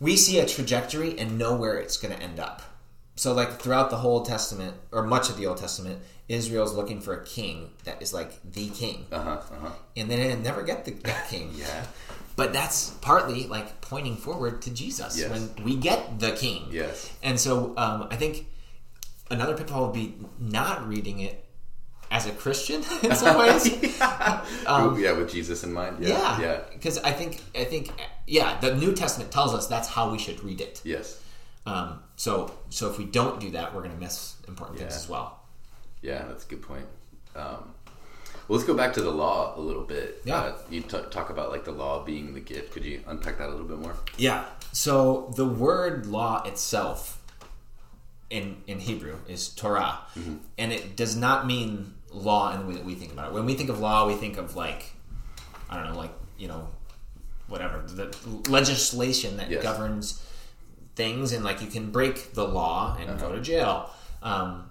[0.00, 2.62] we see a trajectory and know where it's going to end up.
[3.16, 7.14] So, like, throughout the whole Testament, or much of the Old Testament, Israel's looking for
[7.20, 9.30] a king that is like the king Uh huh.
[9.50, 9.70] Uh huh.
[9.96, 11.50] and then they never get the that king.
[11.54, 11.86] Yeah.
[12.36, 15.30] But that's partly like pointing forward to Jesus Yes.
[15.30, 16.66] when we get the king.
[16.70, 17.10] Yes.
[17.22, 18.46] And so um, I think
[19.30, 21.44] another pitfall would be not reading it
[22.10, 23.66] as a Christian in some ways.
[24.00, 25.98] yeah, with Jesus in mind.
[26.00, 26.08] Yeah.
[26.08, 26.60] yeah, Yeah.
[26.72, 27.92] Because I think I think
[28.26, 30.80] yeah, the New Testament tells us that's how we should read it.
[30.84, 31.20] Yes.
[31.66, 35.08] Um, so so if we don't do that, we're going to miss important things as
[35.08, 35.40] well.
[36.02, 36.86] Yeah, that's a good point.
[37.34, 37.74] Um,
[38.46, 40.22] well, let's go back to the law a little bit.
[40.24, 40.36] Yeah.
[40.36, 42.72] Uh, you t- talk about like the law being the gift.
[42.72, 43.94] Could you unpack that a little bit more?
[44.16, 44.44] Yeah.
[44.72, 47.20] So the word law itself
[48.30, 50.00] in in Hebrew is Torah,
[50.56, 53.34] and it does not mean law in the way that we think about it.
[53.34, 54.92] When we think of law, we think of like
[55.70, 56.68] I don't know, like you know,
[57.48, 58.14] whatever the
[58.50, 59.62] legislation that Yes.
[59.62, 60.22] governs
[60.96, 63.90] things, and like you can break the law and go to jail,
[64.22, 64.70] um,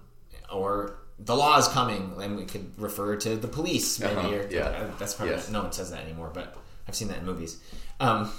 [0.52, 4.15] or the law is coming, and we could refer to the police maybe.
[4.15, 4.30] Uh-huh.
[4.30, 4.89] Or, Yeah.
[5.00, 5.50] that's probably Yes.
[5.50, 6.56] no one says that anymore, but
[6.88, 7.58] I've seen that in movies.
[8.00, 8.32] Um,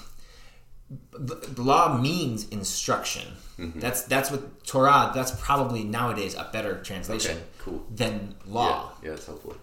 [1.12, 3.26] the, law means instruction.
[3.58, 3.80] Mm-hmm.
[3.80, 5.10] That's that's what Torah.
[5.14, 7.84] That's probably nowadays a better translation Okay, cool.
[7.90, 8.92] than law.
[9.02, 9.56] Yeah, yeah, that's helpful.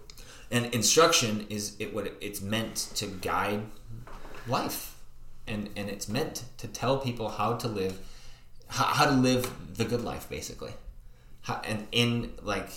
[0.50, 3.62] And instruction is it what it- it's meant to guide
[4.46, 4.96] life,
[5.46, 7.98] and and it's meant to tell people how to live,
[8.68, 10.72] how, how to live the good life, basically,
[11.42, 12.70] how, and in like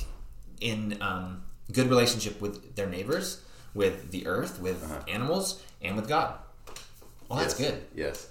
[0.62, 3.43] in um, good relationship with their neighbors,
[3.75, 6.33] with the earth, with animals, and with God.
[7.29, 7.83] Well, that's good.
[7.93, 8.27] Yes.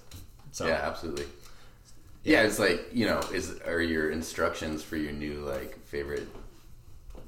[0.53, 1.27] So Yeah, absolutely.
[2.25, 6.29] Yeah, it's like you know, is are your instructions for your new like favorite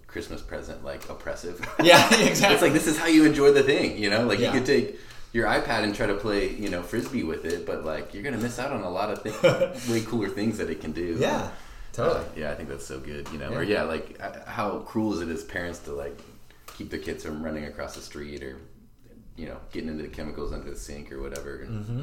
[0.06, 1.59] Christmas present like oppressive?
[1.83, 2.54] yeah, exactly.
[2.54, 4.26] it's like this is how you enjoy the thing, you know.
[4.26, 4.52] Like Yeah.
[4.52, 4.98] you could take
[5.33, 8.37] your iPad and try to play, you know, frisbee with it, but like you're gonna
[8.38, 11.16] miss out on a lot of things, way cooler things that it can do.
[11.20, 11.50] yeah,
[11.92, 12.20] totally.
[12.20, 13.28] Uh, yeah, I think that's so good.
[13.33, 16.18] You know, or yeah, like uh, how cruel is it as parents to like
[16.76, 18.56] keep their kids from running across the street or
[19.37, 21.59] you know getting into the chemicals under the sink or whatever.
[21.70, 22.02] Mm-hmm.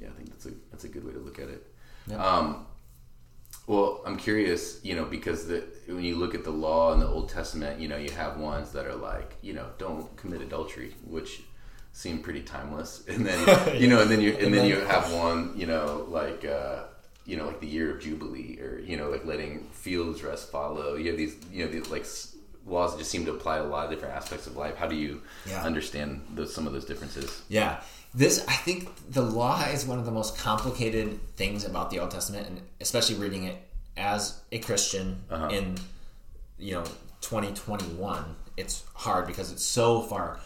[0.00, 1.66] Yeah, I think that's a that's a good way to look at it.
[2.06, 2.24] Yeah.
[2.24, 2.66] Um,
[3.66, 7.06] well, I'm curious, you know, because the when you look at the law in the
[7.06, 10.94] Old Testament, you know, you have ones that are like, you know, don't commit adultery,
[11.06, 11.42] which
[11.92, 14.86] seem pretty timeless, and then you know, and then you and, And then, then- you
[14.86, 16.44] have one, you know, like.
[16.44, 16.84] uh
[17.26, 20.94] you know, like the year of Jubilee, or you know, like letting fields rest follow.
[20.94, 22.06] You have these, you know, these like
[22.66, 24.76] laws that just seem to apply to a lot of different aspects of life.
[24.78, 25.62] How do you Yeah.
[25.62, 27.42] understand those, some of those differences?
[27.50, 27.82] Yeah.
[28.14, 32.10] This, I think, the law is one of the most complicated things about the Old
[32.10, 33.56] Testament, and especially reading it
[33.96, 35.48] as a Christian Uh-huh.
[35.48, 35.76] in,
[36.58, 36.84] you know,
[37.20, 38.24] 2021.
[38.56, 40.38] It's hard because it's so far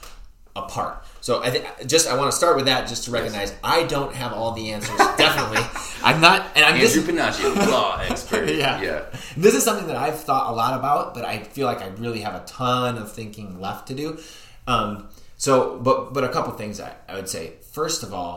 [0.55, 1.03] apart.
[1.23, 4.13] So I think just I want to start with that just to recognize I don't
[4.15, 4.99] have all the answers.
[5.17, 5.65] Definitely,
[6.05, 8.49] I'm not, and I'm Andrew just law expert.
[8.51, 8.83] yeah.
[8.83, 9.05] yeah.
[9.37, 12.21] This is something that I've thought a lot about, but I feel like I really
[12.21, 14.19] have a ton of thinking left to do.
[14.67, 15.09] Um,
[15.45, 17.45] so, but but a couple things I, I would say.
[17.73, 18.35] First of all,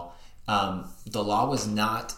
[0.48, 0.74] um,
[1.06, 2.14] the law was not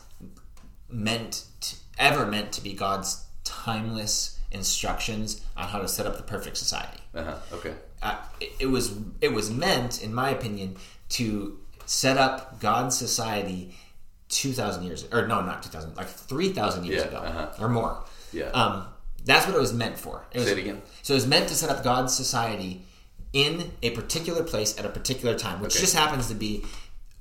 [0.89, 6.23] meant to, ever meant to be God's timeless instructions on how to set up the
[6.23, 7.35] perfect society Uh huh.
[7.57, 7.73] Okay.
[8.01, 8.85] uh, it, it was
[9.21, 10.77] it was meant, in my opinion,
[11.09, 13.75] to set up God's society
[14.29, 17.63] 2,000 years, or no, not 2,000, like 3,000 years Yeah, ago uh-huh.
[17.63, 18.03] or more.
[18.33, 18.49] Yeah.
[18.51, 18.87] Um,
[19.25, 20.25] that's what it was meant for.
[20.33, 20.81] It was, Say it again.
[21.01, 22.83] So it was meant to set up God's society
[23.45, 25.81] in a particular place at a particular time, which Okay.
[25.81, 26.63] just happens to be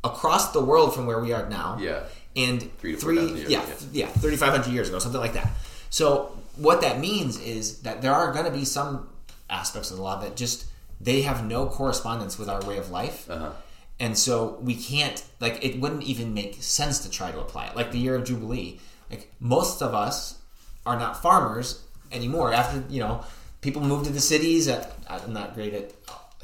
[0.03, 1.77] across the world from where we are now.
[1.81, 2.01] Yeah.
[2.35, 4.07] And Three three, years, yeah, yeah.
[4.07, 5.49] yeah, 3,500 years ago, something like that.
[5.91, 9.09] So what that means is that there are going to be some
[9.51, 10.67] aspects of the law that just
[11.01, 13.29] they have no correspondence with our way of life.
[13.31, 13.51] Uh-huh.
[13.99, 17.77] And so we can't like it wouldn't even make sense to try to apply it.
[17.77, 20.39] Like the year of jubilee, like most of us
[20.85, 22.53] are not farmers anymore.
[22.53, 23.25] After you know,
[23.61, 24.69] people moved to the cities.
[24.69, 25.93] At, I'm not great at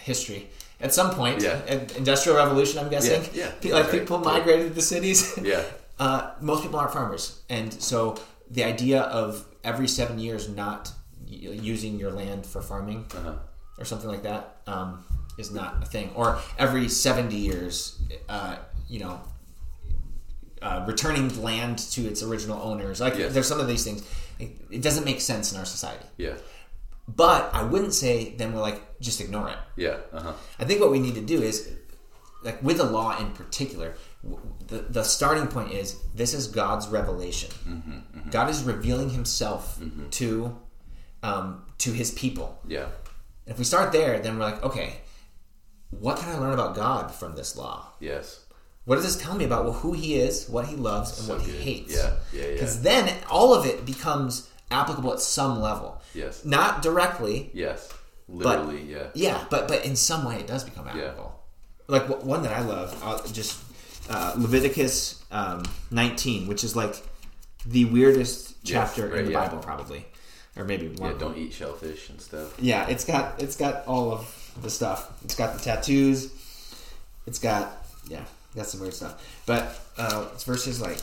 [0.01, 0.48] history.
[0.81, 1.61] At some point, Yeah.
[1.96, 3.22] industrial revolution, I'm guessing.
[3.35, 4.01] Yeah, yeah, like right.
[4.01, 5.38] people migrated to the cities.
[5.42, 5.62] Yeah.
[5.98, 8.16] Uh, most people aren't farmers, and so
[8.51, 10.90] the idea of every seven years not
[11.29, 13.35] using your land for farming Uh-huh.
[13.79, 15.05] or something like that um,
[15.38, 16.11] is not a thing.
[16.16, 18.57] Or every seventy years, uh,
[18.88, 19.20] you know,
[20.61, 23.01] uh, returning land to its original owners.
[23.01, 23.33] Like Yes.
[23.35, 24.03] there's some of these things.
[24.38, 26.07] It it doesn't make sense in our society.
[26.16, 26.35] Yeah.
[27.09, 29.59] But I wouldn't say then we're like just ignore it.
[29.77, 29.99] Yeah.
[30.12, 30.33] Uh-huh.
[30.59, 31.71] I think what we need to do is,
[32.43, 33.95] like with the law in particular,
[34.69, 37.51] the, the starting point is this is God's revelation.
[38.31, 39.81] God is revealing Himself
[40.12, 40.57] to
[41.23, 42.59] um, to His people.
[42.67, 42.87] Yeah.
[43.47, 44.99] And if we start there, then we're like, okay,
[45.91, 47.88] what can I learn about God from this law?
[48.01, 48.45] Yes.
[48.85, 51.35] What does this tell me about well, who He is, what He loves, and So
[51.35, 51.55] what good.
[51.55, 51.95] He hates?
[51.95, 52.53] Yeah, yeah, yeah.
[52.53, 56.01] Because then all of it becomes applicable at some level.
[56.15, 56.45] Yes.
[56.45, 57.93] Not directly, Yes.
[58.29, 59.09] Literally, yeah.
[59.15, 61.39] yeah, but but in some way it does become applicable.
[61.89, 63.61] Like one that I love, uh, just
[64.09, 66.95] uh, Leviticus um, 19, which is like
[67.67, 69.45] the weirdest chapter right, in the yeah.
[69.45, 70.07] Bible, probably,
[70.57, 71.13] or maybe one.
[71.13, 72.55] Yeah, don't eat shellfish and stuff.
[72.59, 75.13] Yeah, it's got it's got all of the stuff.
[75.25, 76.33] It's got the tattoos.
[77.27, 78.25] It's got yeah,
[78.57, 79.43] got some weird stuff.
[79.47, 80.99] But uh, it's verses like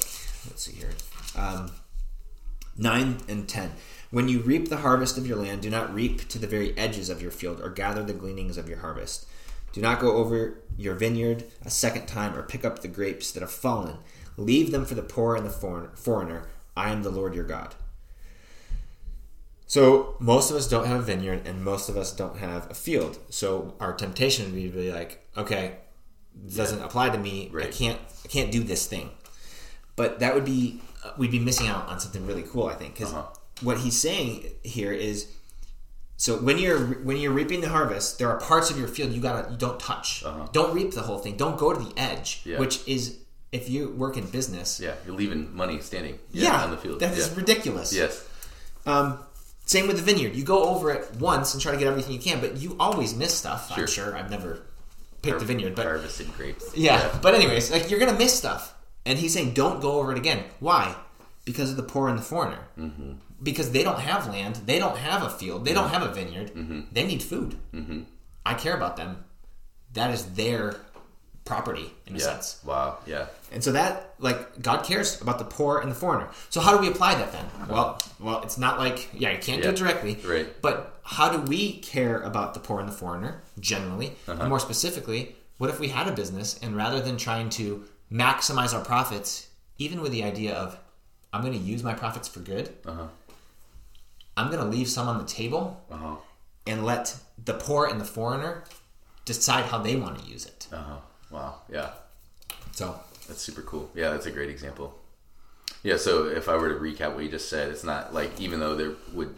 [0.47, 0.91] let's see here,
[1.37, 1.71] um,
[2.79, 3.73] nine and ten.
[4.09, 7.09] When you reap the harvest of your land, do not reap to the very edges
[7.09, 9.27] of your field, or gather the gleanings of your harvest.
[9.71, 13.41] Do not go over your vineyard a second time, or pick up the grapes that
[13.41, 13.97] have fallen.
[14.35, 16.47] Leave them for the poor and the foreigner.
[16.75, 17.75] I am the Lord your God.
[19.67, 22.73] So most of us don't have a vineyard, and most of us don't have a
[22.73, 23.19] field.
[23.29, 25.75] So our temptation would be to be like, okay,
[26.55, 27.51] doesn't apply to me.
[27.55, 29.11] I can't, I can't do this thing.
[29.95, 30.81] But that would be,
[31.17, 32.67] we'd be missing out on something really cool.
[32.67, 33.23] I think because Uh-huh.
[33.61, 35.27] what he's saying here is,
[36.17, 39.21] so when you're when you're reaping the harvest, there are parts of your field you
[39.21, 40.23] gotta you don't touch.
[40.25, 40.47] Uh-huh.
[40.51, 41.37] Don't reap the whole thing.
[41.37, 42.59] Don't go to the edge, Yeah.
[42.59, 43.17] which is
[43.51, 44.79] if you work in business.
[44.79, 46.19] Yeah, you're leaving money standing.
[46.31, 46.99] Yeah, on the field.
[46.99, 47.35] that is yeah.
[47.35, 47.93] ridiculous.
[47.93, 48.23] Yes.
[48.85, 49.19] Um,
[49.65, 50.35] same with the vineyard.
[50.35, 53.15] You go over it once and try to get everything you can, but you always
[53.15, 53.67] miss stuff.
[53.71, 53.87] I'm Sure.
[53.87, 54.17] sure.
[54.17, 54.61] I've never
[55.21, 56.65] picked the vineyard, but harvested grapes.
[56.75, 57.17] yeah.
[57.21, 58.73] But anyways, like you're gonna miss stuff,
[59.09, 60.43] and he's saying don't go over it again.
[60.59, 60.95] Why?
[61.43, 62.59] Because of the poor and the foreigner.
[62.77, 63.13] Mm-hmm.
[63.41, 66.53] Because they don't have land, they don't have a field, they don't have a vineyard.
[66.53, 66.81] Mm-hmm.
[66.91, 67.55] They need food.
[67.73, 68.01] Mm-hmm.
[68.45, 69.23] I care about them.
[69.93, 70.75] That is their
[71.45, 72.25] property in a Yeah.
[72.25, 72.59] sense.
[72.63, 72.99] Wow.
[73.07, 73.25] Yeah.
[73.51, 76.29] And so that like God cares about the poor and the foreigner.
[76.49, 77.45] So how do we apply that then?
[77.67, 80.19] Well, well, it's not like yeah, you can't do it directly.
[80.23, 80.47] Right.
[80.61, 84.09] But how do we care about the poor and the foreigner generally?
[84.27, 84.37] Uh-huh.
[84.39, 88.73] And more specifically, what if we had a business and rather than trying to maximize
[88.73, 90.77] our profits, even with the idea of
[91.31, 93.07] I'm going to use my profits for good, Uh-huh.
[94.37, 96.15] I'm going to leave some on the table Uh-huh.
[96.65, 98.63] and let the poor and the foreigner
[99.25, 100.67] decide how they want to use it.
[100.71, 100.97] Uh-huh.
[101.29, 101.61] Wow.
[101.71, 101.91] Yeah.
[102.71, 103.91] So That's super cool.
[103.93, 104.97] Yeah, that's a great example.
[105.83, 108.59] Yeah, so if I were to recap what you just said, it's not like even
[108.59, 109.35] though there would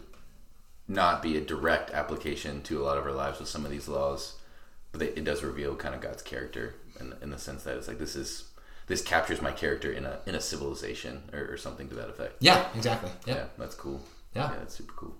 [0.88, 3.86] not be a direct application to a lot of our lives with some of these
[3.86, 4.34] laws,
[4.92, 7.98] but it does reveal kind of God's character in, in the sense that it's like
[7.98, 8.44] this is
[8.92, 12.34] this captures my character in a in a civilization or, or something to that effect.
[12.48, 13.10] yeah, exactly.
[13.26, 13.36] Yep.
[13.36, 14.00] Yeah, that's cool.
[14.36, 14.50] Yeah.
[14.50, 15.14] yeah, that's super cool.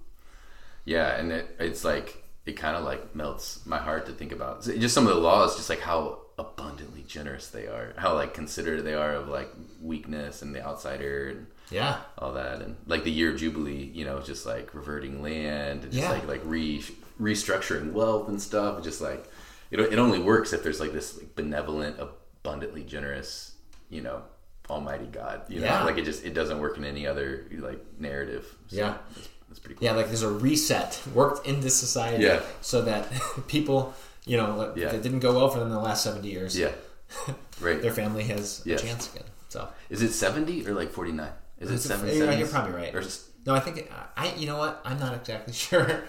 [0.85, 2.09] Yeah, and it, it's like
[2.45, 5.57] it kind of like melts my heart to think about just some of the laws,
[5.57, 10.43] just like how abundantly generous they are, how like considerate they are of like weakness
[10.43, 11.97] and the outsider and Yeah.
[12.19, 15.93] all that, and like the year of jubilee, you know, just like reverting land and
[15.93, 16.11] just Yeah.
[16.11, 16.85] like like re
[17.21, 18.83] restructuring wealth and stuff.
[18.83, 19.23] Just like
[19.71, 23.52] it, it only works if there's like this like, benevolent, abundantly generous,
[23.93, 24.23] you know,
[24.71, 25.43] Almighty God.
[25.49, 25.85] You know, Yeah.
[25.85, 28.45] like it just it doesn't work in any other like narrative.
[28.69, 28.97] So Yeah.
[29.15, 29.85] that's, that's pretty cool.
[29.87, 32.41] Yeah, like there's a reset worked into society Yeah.
[32.63, 33.07] so that
[33.49, 34.91] people, you know, that Yeah.
[34.93, 36.57] that didn't go well for them in the last 70 years.
[36.57, 36.73] Yeah,
[37.61, 37.81] right.
[37.83, 38.83] Their family has Yes.
[38.83, 39.29] a chance again.
[39.51, 41.33] So, Is it seventy or like forty nine?
[41.61, 42.09] Is it It's a- seven?
[42.09, 42.95] yeah, you're probably right.
[42.95, 43.03] Or
[43.45, 44.81] no, I think, it, I, you know what?
[44.85, 46.05] I'm not exactly sure.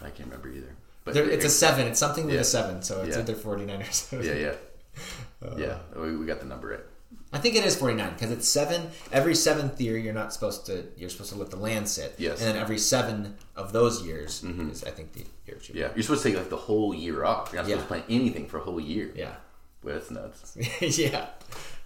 [0.00, 0.72] I can't remember either.
[1.04, 1.86] But There, it's a seven.
[1.86, 2.40] It's something with Yeah.
[2.40, 2.82] a seven.
[2.82, 3.22] So it's Yeah.
[3.22, 4.28] either 49 or 70.
[4.28, 4.52] yeah, yeah,
[5.56, 5.78] yeah.
[5.96, 6.80] We, we got the number right.
[7.32, 8.90] I think it is 49 because it's seven.
[9.12, 10.84] Every seventh year, you're not supposed to.
[10.96, 12.14] You're supposed to let the land sit.
[12.18, 12.38] Yes.
[12.40, 15.84] And then every seven of those years is, I think, the year of Jubilee.
[15.84, 17.50] Yeah, you're supposed to take like the whole year off.
[17.52, 17.98] You're not supposed Yeah.
[17.98, 19.12] to plan anything for a whole year.
[19.14, 19.32] Yeah.
[19.82, 20.56] Well, that's nuts.
[20.98, 21.26] yeah.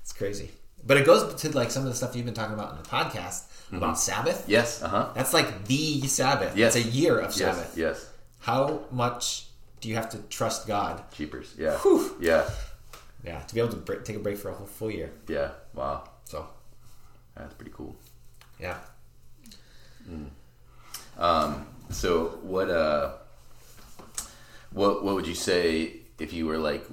[0.02, 0.50] It's crazy.
[0.84, 2.88] But it goes to like some of the stuff you've been talking about in the
[2.88, 4.44] podcast about Sabbath.
[4.48, 4.82] Yes.
[4.82, 5.08] Uh huh.
[5.14, 6.56] That's like the Sabbath.
[6.56, 6.74] Yes.
[6.76, 7.36] It's a year of Yes.
[7.36, 7.74] Sabbath.
[7.76, 8.10] Yes.
[8.40, 9.46] How much
[9.80, 11.02] do you have to trust God?
[11.12, 11.54] Cheapers.
[11.58, 11.76] Yeah.
[11.78, 12.16] Whew.
[12.20, 12.48] Yeah.
[13.24, 15.12] Yeah, to be able to break, take a break for a whole full year.
[15.28, 15.50] Yeah.
[15.74, 16.08] Wow.
[16.24, 16.46] So,
[17.36, 17.94] That's pretty cool.
[18.58, 18.78] yeah.
[21.18, 21.66] Um.
[21.90, 23.12] So what uh
[24.72, 26.84] what what would you say if you were like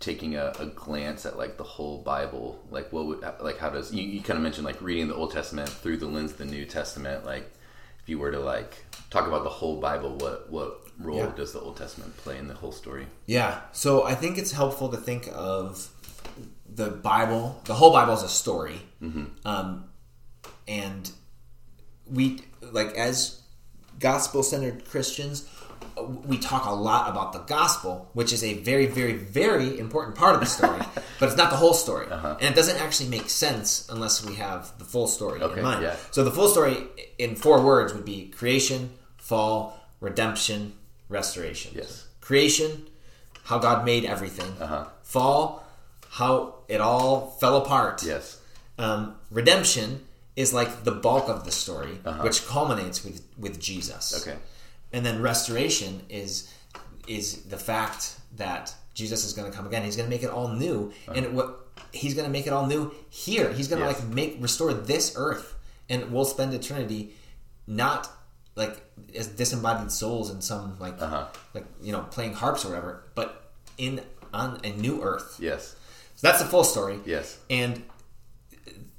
[0.00, 2.62] taking a, a glance at like the whole Bible?
[2.70, 5.32] Like what would like how does you, you kind of mentioned like reading the Old
[5.32, 7.24] Testament through the lens of the New Testament?
[7.24, 7.50] Like
[8.02, 11.32] if you were to like talk about the whole Bible, what what role Yeah.
[11.36, 13.06] does the Old Testament play in the whole story?
[13.26, 13.60] Yeah.
[13.72, 15.88] So I think it's helpful to think of
[16.68, 18.80] the Bible, the whole Bible as a story.
[19.44, 19.84] Um,
[20.66, 21.10] and
[22.10, 22.40] we,
[22.72, 23.40] like, as
[24.00, 25.48] gospel centered Christians,
[26.26, 30.34] we talk a lot about the gospel, which is a very, very, very important part
[30.34, 30.80] of the story,
[31.20, 32.06] but it's not the whole story.
[32.10, 35.82] And it doesn't actually make sense unless we have the full story Okay, in mind.
[35.82, 35.96] yeah.
[36.10, 36.78] So the full story
[37.18, 40.72] in four words would be creation, fall, redemption,
[41.08, 41.72] restoration.
[41.74, 42.06] Yes.
[42.20, 42.86] Creation,
[43.44, 44.52] how God made everything.
[44.60, 44.86] Uh-huh.
[45.02, 45.64] Fall,
[46.10, 48.02] how it all fell apart.
[48.04, 48.40] Yes.
[48.78, 50.04] Um, redemption
[50.36, 54.12] is like the bulk of the story, which culminates with with Jesus.
[54.14, 54.30] Uh-huh.
[54.32, 54.40] Okay.
[54.92, 56.50] And then restoration is
[57.06, 59.82] is the fact that Jesus is going to come again.
[59.84, 61.60] He's going to make it all new, and what
[61.92, 63.52] he's going to make it all new here.
[63.52, 64.00] He's going to Yes.
[64.00, 65.54] like make restore this earth,
[65.88, 67.14] and we'll spend eternity
[67.66, 68.10] not
[68.56, 68.80] like
[69.16, 71.26] as disembodied souls in some like Uh-huh.
[71.54, 74.00] like you know playing harps or whatever, but in
[74.32, 75.36] on a new earth.
[75.40, 75.74] Yes.
[76.16, 76.98] So that's the full story.
[77.04, 77.38] Yes.
[77.50, 77.82] And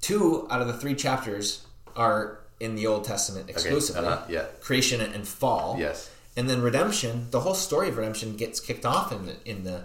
[0.02, 1.66] two out of the three chapters
[1.96, 4.06] are in the Old Testament exclusively.
[4.06, 4.46] uh-huh, yeah.
[4.62, 5.76] Creation and fall.
[5.80, 6.10] Yes.
[6.38, 9.84] And then redemption, the whole story of redemption gets kicked off in the in the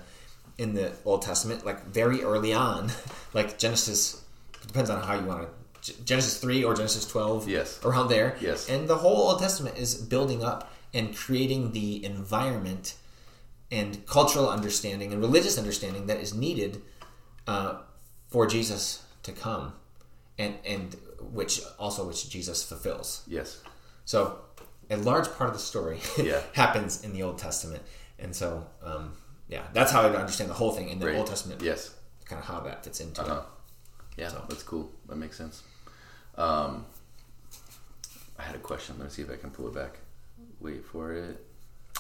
[0.59, 2.91] in the Old Testament, like very early on,
[3.35, 4.23] like Genesis.
[4.67, 5.49] Depends on how you want to.
[6.05, 7.49] Genesis three or Genesis twelve.
[7.49, 7.81] Yes.
[7.85, 8.37] Around there.
[8.41, 8.69] Yes.
[8.69, 12.95] And the whole Old Testament is building up and creating the environment
[13.71, 16.83] and cultural understanding and religious understanding that is needed
[17.47, 17.75] uh,
[18.29, 19.73] for Jesus to come,
[20.39, 20.97] and and
[21.33, 23.23] which also which Jesus fulfills.
[23.27, 23.61] Yes.
[24.05, 24.41] So
[24.91, 26.41] a large part of the story Yeah.
[26.53, 27.83] happens in the Old Testament,
[28.19, 29.13] and so um,
[29.49, 31.17] yeah, that's how I understand the whole thing in the Great.
[31.19, 31.63] Old Testament.
[31.63, 31.95] Yes.
[32.25, 33.41] kind of how that fits into Uh-huh.
[33.41, 34.21] it.
[34.21, 34.45] Yeah, so.
[34.49, 34.91] that's cool.
[35.09, 35.63] That makes sense.
[36.41, 36.87] Um,
[38.39, 38.97] I had a question.
[38.99, 39.99] Let me see if I can pull it back.
[40.59, 41.45] Wait for it.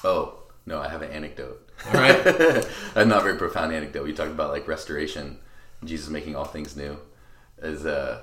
[0.02, 1.68] Oh no, I have an anecdote.
[1.86, 2.26] All right.
[2.94, 4.04] a not very profound anecdote.
[4.04, 5.38] We talked about like restoration,
[5.84, 6.98] Jesus making all things new.
[7.60, 8.22] As uh,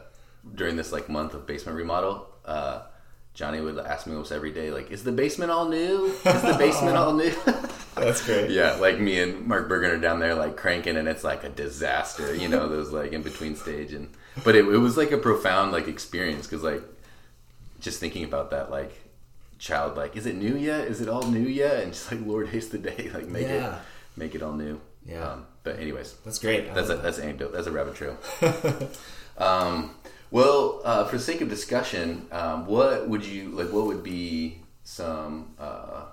[0.56, 2.84] during this like month of basement remodel, uh,
[3.38, 6.06] Johnny would ask me almost every day, like, "Is the basement all new?
[6.08, 7.32] Is the basement all new?"
[7.96, 8.50] That's great.
[8.50, 11.50] Yeah, like me and Mark Bergen are down there like cranking, and it's like a
[11.50, 12.34] disaster.
[12.36, 14.10] You know, those like in between stage, and
[14.44, 16.82] but it, it was like a profound like experience because like
[17.80, 18.92] just thinking about that like
[19.60, 20.88] child like is it new yet?
[20.88, 21.84] Is it all new yet?
[21.84, 23.76] And just like Lord haste the day, like make Yeah.
[23.76, 23.82] it
[24.16, 24.82] make it all new.
[25.06, 25.24] Yeah.
[25.34, 26.70] Um, but anyways, That's great.
[26.72, 27.54] I that's a, love that's an anecdote.
[27.54, 28.18] That's a rabbit trail.
[29.38, 29.92] um,
[30.32, 33.72] well, uh, for the sake of discussion, um, what would you like?
[33.72, 36.06] What would be some uh,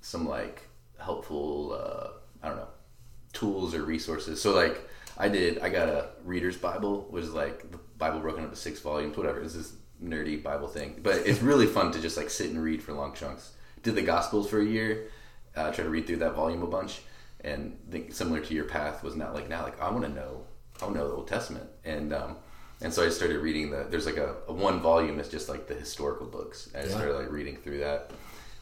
[0.00, 0.62] some like
[0.98, 1.72] helpful?
[1.72, 2.08] Uh,
[2.42, 2.68] I don't know
[3.34, 4.40] tools or resources.
[4.40, 8.44] So like I did, I got a reader's Bible, which is like the Bible broken
[8.44, 9.42] up into six volumes, whatever.
[9.42, 12.82] It's this nerdy Bible thing, but it's really fun to just like sit and read
[12.82, 13.52] for long chunks.
[13.82, 15.08] Did the Gospels for a year,
[15.54, 17.02] uh, try to read through that volume a bunch,
[17.42, 20.44] and think similar to your path was not like now like I want to know,
[20.80, 22.36] I want to know the Old Testament, and um,
[22.84, 23.86] and so I started reading the.
[23.90, 26.68] There's like a, a one volume that's just like the historical books.
[26.74, 26.94] And I Yeah.
[26.96, 28.10] started like reading through that.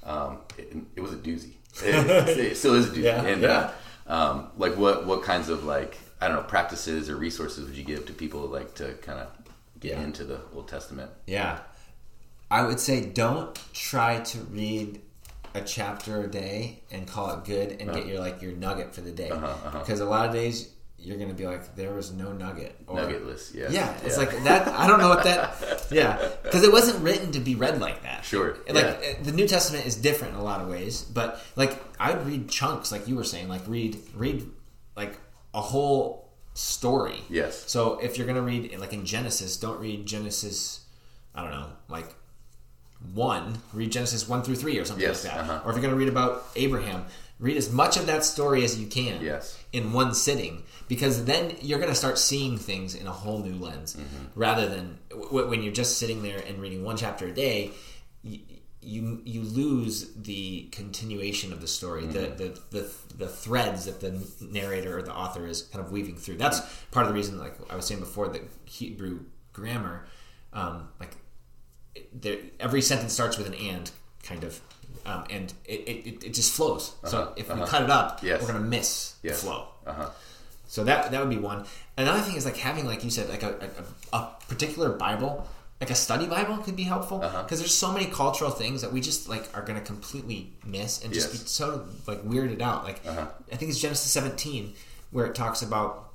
[0.04, 1.52] Um, it, it was a doozy.
[1.84, 3.02] It, it still is a doozy.
[3.02, 3.70] Yeah, and yeah.
[4.06, 7.76] Uh, um, like what what kinds of like I don't know practices or resources would
[7.76, 9.28] you give to people like to kind of
[9.80, 10.02] get Yeah.
[10.04, 11.10] into the Old Testament?
[11.26, 11.58] Yeah.
[12.50, 15.00] I would say don't try to read
[15.54, 19.00] a chapter a day and call it good and get your like your nugget for
[19.02, 19.30] the day.
[19.30, 19.78] Uh-huh, uh-huh.
[19.80, 20.71] Because a lot of days
[21.02, 22.74] you're gonna be like, there was no nugget.
[22.86, 23.68] Or, Nuggetless, yeah.
[23.70, 24.68] Yeah, it's like that.
[24.68, 25.86] I don't know what that.
[25.90, 28.24] Yeah, because it wasn't written to be read like that.
[28.24, 29.14] Sure, Like yeah.
[29.22, 32.90] the New Testament is different in a lot of ways, but like I'd read chunks,
[32.92, 34.46] like you were saying, like read read
[34.96, 35.18] like
[35.52, 37.20] a whole story.
[37.28, 37.70] Yes.
[37.70, 40.80] So if you're gonna read like in Genesis, don't read Genesis.
[41.34, 42.14] I don't know, like
[43.14, 43.58] one.
[43.72, 45.40] Read Genesis one through three or something Yes, like that.
[45.40, 45.60] uh-huh.
[45.64, 47.04] Or if you're gonna read about Abraham,
[47.42, 49.58] read as much of that story as you can Yes.
[49.72, 53.54] in one sitting because then you're going to start seeing things in a whole new
[53.66, 54.40] lens Mm-hmm.
[54.46, 57.70] rather than w- when you're just sitting there and reading one chapter a day
[58.22, 58.38] you
[58.84, 62.12] you, you lose the continuation of the story Mm-hmm.
[62.12, 62.84] the, the the
[63.24, 64.12] the threads that the
[64.58, 66.60] narrator or the author is kind of weaving through that's
[66.92, 69.20] part of the reason like I was saying before that Hebrew
[69.52, 70.06] grammar
[70.52, 71.14] um, like
[72.60, 73.90] every sentence starts with an and
[74.22, 74.60] kind of
[75.06, 77.66] um, and it, it, it just flows so Uh-huh, if we uh-huh.
[77.66, 78.40] cut it up Yes.
[78.40, 79.40] we're gonna miss Yes.
[79.40, 80.10] the flow Uh-huh.
[80.68, 81.64] so that that would be one
[81.98, 83.70] another thing is like having like you said like a,
[84.12, 85.46] a, a particular bible
[85.80, 87.56] like a study bible could be helpful because Uh-huh.
[87.56, 91.32] there's so many cultural things that we just like are gonna completely miss and just
[91.32, 91.42] Yes.
[91.42, 93.26] be so like weirded out like Uh-huh.
[93.52, 94.74] i think it's genesis 17
[95.10, 96.11] where it talks about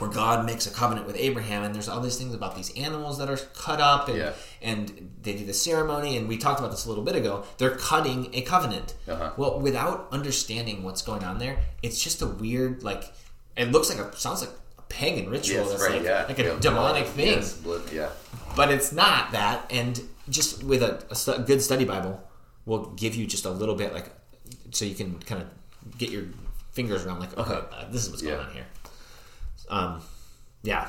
[0.00, 3.18] where God makes a covenant with Abraham, and there's all these things about these animals
[3.18, 4.32] that are cut up, and, Yeah.
[4.62, 7.44] and they do the ceremony, and we talked about this a little bit ago.
[7.58, 8.94] They're cutting a covenant.
[9.08, 9.32] Uh-huh.
[9.36, 13.12] Well, without understanding what's going on there, it's just a weird, like,
[13.56, 15.58] it looks like a sounds like a pagan ritual.
[15.58, 16.24] Yes, that's right, like, yeah.
[16.28, 18.08] like a Yeah, demonic blood, thing, Yes, blood, yeah.
[18.56, 19.66] but it's not that.
[19.70, 22.22] And just with a, a stu- good study Bible,
[22.66, 24.10] will give you just a little bit, like,
[24.70, 25.48] so you can kind of
[25.98, 26.24] get your
[26.72, 28.64] fingers around, like, okay, uh, this is what's going on here.
[29.70, 30.02] Um,
[30.62, 30.88] yeah,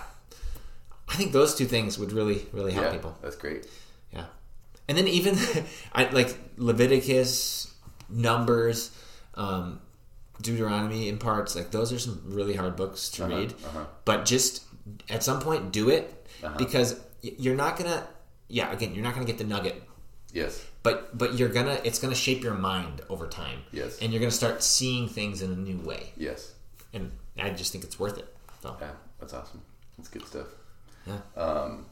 [1.08, 3.18] I think those two things would really, really help Yeah, people.
[3.22, 3.68] that's great.
[4.12, 4.26] Yeah,
[4.90, 5.38] and then even
[5.94, 7.74] I like Leviticus,
[8.10, 8.92] Numbers,
[9.36, 9.80] um,
[10.42, 11.56] Deuteronomy in parts.
[11.56, 13.54] Like those are some really hard books to Uh-huh, read.
[13.66, 13.86] uh-huh.
[14.06, 14.64] But just
[15.10, 16.58] at some point, do it Uh-huh.
[16.58, 18.08] because you're not gonna.
[18.48, 19.82] Yeah, again, you're not gonna get the nugget
[20.34, 20.60] Yes.
[20.84, 24.00] but but you're gonna it's gonna shape your mind over time Yes.
[24.02, 26.54] and you're gonna start seeing things in a new way Yes.
[26.94, 28.31] and i just think it's worth it
[28.64, 29.62] Yeah, that's awesome.
[29.98, 30.48] That's good stuff.
[31.08, 31.86] yeah Um,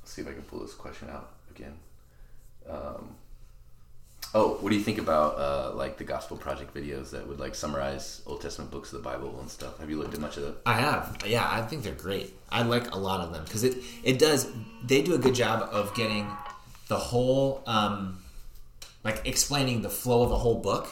[0.00, 1.74] let's see if I can pull this question out again.
[2.68, 3.16] Um,
[4.34, 7.54] oh, what do you think about uh, like the Gospel Project videos that would like
[7.54, 9.78] summarize Old Testament books of the Bible and stuff?
[9.80, 10.56] Have you looked at much of that?
[10.66, 13.76] i have yeah i think they're great i like a lot of them because it
[14.04, 14.48] it does
[14.84, 16.26] they do a good job of getting
[16.88, 18.22] the whole um
[19.04, 20.88] like explaining the flow of the whole book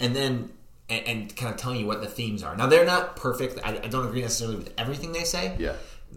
[0.00, 0.50] and then
[0.88, 3.70] and, and kind of telling you what the themes are now they're not perfect I,
[3.84, 5.74] I don't agree necessarily with everything they say Yeah.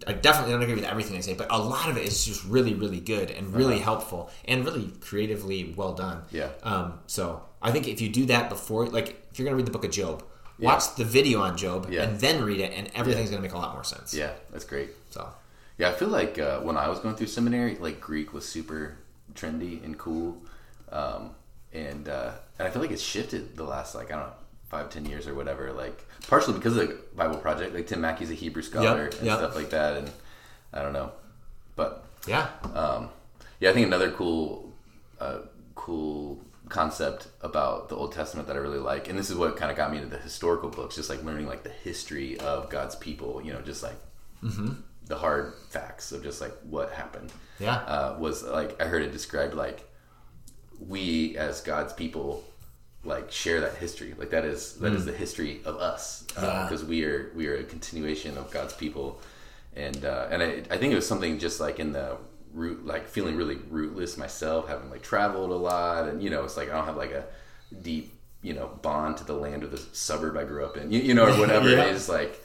[0.08, 2.46] I definitely don't agree with everything they say, but a lot of it is just
[2.46, 3.84] really, really good and really Uh-huh.
[3.84, 6.22] helpful and really creatively well done.
[6.32, 6.50] Yeah.
[6.62, 9.66] Um, so I think if you do that before, like, if you're going to read
[9.66, 10.24] the book of Job,
[10.60, 12.04] watch the video on Job Yeah.
[12.04, 14.14] and then read it, and everything's going to make a lot more sense.
[14.14, 14.92] Yeah, that's great.
[15.10, 15.28] So
[15.80, 18.96] Yeah, I feel like uh, when I was going through seminary, like Greek was super
[19.34, 20.38] trendy and cool,
[20.92, 21.32] um,
[21.74, 24.34] and uh, and I feel like it's shifted the last like I don't know
[24.70, 25.72] five ten years or whatever.
[25.74, 29.26] Like partially because of the Bible Project, like Tim Mackie's a Hebrew scholar Yep, and
[29.26, 29.38] yep.
[29.40, 30.12] stuff like that, and
[30.74, 31.12] I don't know,
[31.76, 33.10] but yeah, um,
[33.60, 34.72] yeah, I think another cool,
[35.20, 35.40] uh,
[35.76, 39.72] cool concept about the Old Testament that I really like, and this is what kind
[39.72, 42.96] of got me into the historical books, just like learning like the history of God's
[42.96, 43.42] people.
[43.44, 43.98] You know, just like
[45.08, 47.32] the hard facts of just like what happened.
[47.60, 47.76] Yeah.
[47.78, 49.84] uh, was like I heard it described like
[50.80, 52.44] we as God's people
[53.04, 54.14] like share that history.
[54.18, 56.64] Like that is that is the history of us Yeah.
[56.68, 59.22] because we are we are a continuation of God's people,
[59.76, 62.18] and uh, and I, I think it was something just like in the
[62.54, 66.58] root like feeling really rootless myself, having like traveled a lot, and you know it's
[66.58, 67.26] like I don't have like a
[67.82, 71.00] deep you know bond to the land or the suburb I grew up in, you,
[71.02, 71.86] you know, or whatever Yeah.
[71.86, 72.42] it is like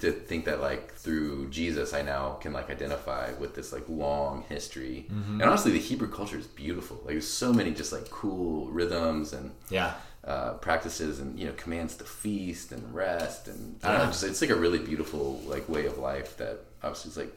[0.00, 4.44] to think that like through Jesus I now can like identify with this like long
[4.48, 5.06] history.
[5.10, 6.98] And honestly the Hebrew culture is beautiful.
[6.98, 9.94] Like there's so many just like cool rhythms and yeah,
[10.24, 14.24] uh, practices and you know commands to feast and rest and I don't know just
[14.24, 17.34] it's like a really beautiful like way of life that obviously is like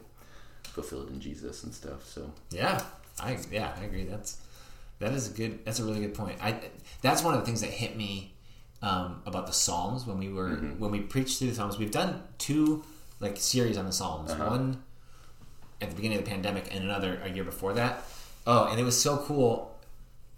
[0.62, 2.06] fulfilled in Jesus and stuff.
[2.06, 2.82] So yeah.
[3.20, 4.04] I yeah, I agree.
[4.04, 4.38] That's
[4.98, 5.64] that is a good.
[5.64, 6.38] That's a really good point.
[6.40, 6.60] I
[7.00, 8.32] that's one of the things that hit me
[8.82, 10.78] um, about the Psalms when we were Mm-hmm.
[10.80, 11.78] when we preached through the Psalms.
[11.78, 12.82] We've done two
[13.20, 14.30] like series on the Psalms.
[14.32, 14.50] Uh-huh.
[14.50, 14.82] One
[15.80, 18.04] at the beginning of the pandemic, and another a year before that.
[18.46, 19.76] Oh, and it was so cool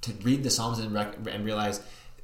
[0.02, 1.80] to read the Psalms and, rec- and realize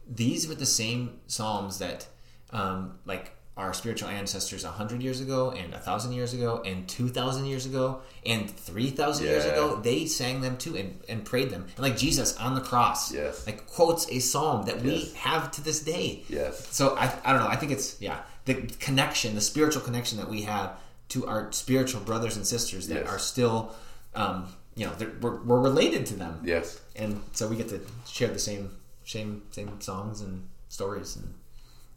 [0.07, 2.07] these were the same Psalms that
[2.51, 7.67] um, like our spiritual ancestors 100 years ago and 1000 years ago and 2000 years
[7.67, 11.97] ago and 3000 years ago they sang them too and, and prayed them and like
[11.97, 13.47] jesus on the cross Yes.
[13.47, 15.13] like quotes a psalm that we Yes.
[15.15, 18.55] have to this day yes, so I, I don't know i think it's yeah the
[18.87, 20.71] connection the spiritual connection that we have
[21.11, 23.09] to our spiritual brothers and sisters that Yes.
[23.13, 23.75] are still
[24.15, 28.29] um, you know we're, we're related to them yes, and so we get to share
[28.29, 28.71] the same
[29.05, 31.35] same same songs and stories and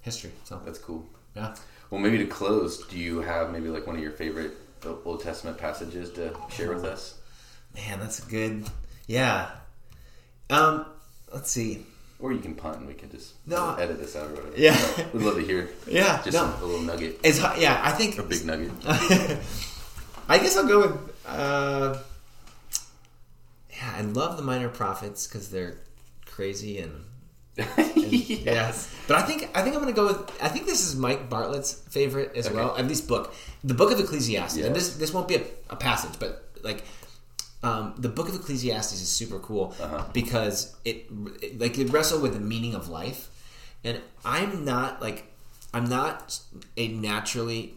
[0.01, 1.05] history so that's cool.
[1.35, 1.55] Yeah
[1.89, 4.51] Well, maybe to close, do you have maybe like one of your favorite
[5.05, 7.15] Old Testament passages to share with us?
[7.75, 8.65] man that's a good
[9.07, 9.49] yeah
[10.51, 10.85] um
[11.33, 11.83] let's see
[12.19, 13.73] Or you can punt and we can just No.
[13.75, 14.53] edit this out or whatever.
[14.57, 14.77] Yeah.
[15.13, 15.69] We'd love to hear.
[15.87, 16.43] Yeah, Just no.
[16.45, 17.81] a, a little nugget, It's yeah.
[17.83, 18.71] I think a big nugget.
[20.29, 21.15] I guess I'll go with.
[21.25, 21.97] Uh,
[23.71, 25.77] yeah, I love the minor prophets because they're
[26.25, 27.03] crazy and
[27.95, 28.93] yes.
[29.07, 30.41] But I think I think I'm going to go with.
[30.41, 32.75] I think this is Mike Bartlett's favorite as well.
[32.77, 33.33] At least book,
[33.63, 34.57] the Book of Ecclesiastes.
[34.57, 34.65] Yeah.
[34.67, 36.83] And this this won't be a, a passage, but like.
[37.65, 40.03] Um, the book of Ecclesiastes is super cool Uh-huh.
[40.11, 41.05] because it,
[41.41, 43.29] it like it wrestle with the meaning of life,
[43.85, 45.31] and I'm not like
[45.73, 46.41] I'm not
[46.75, 47.75] a naturally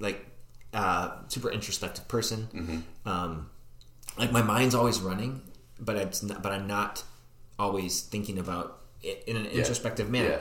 [0.00, 0.26] like
[0.74, 2.48] uh, super introspective person.
[2.52, 3.08] Mm-hmm.
[3.08, 3.48] Um,
[4.18, 5.40] like my mind's always running,
[5.80, 7.02] but I'm not, but I'm not
[7.58, 10.28] always thinking about in an introspective manner.
[10.30, 10.38] Yeah.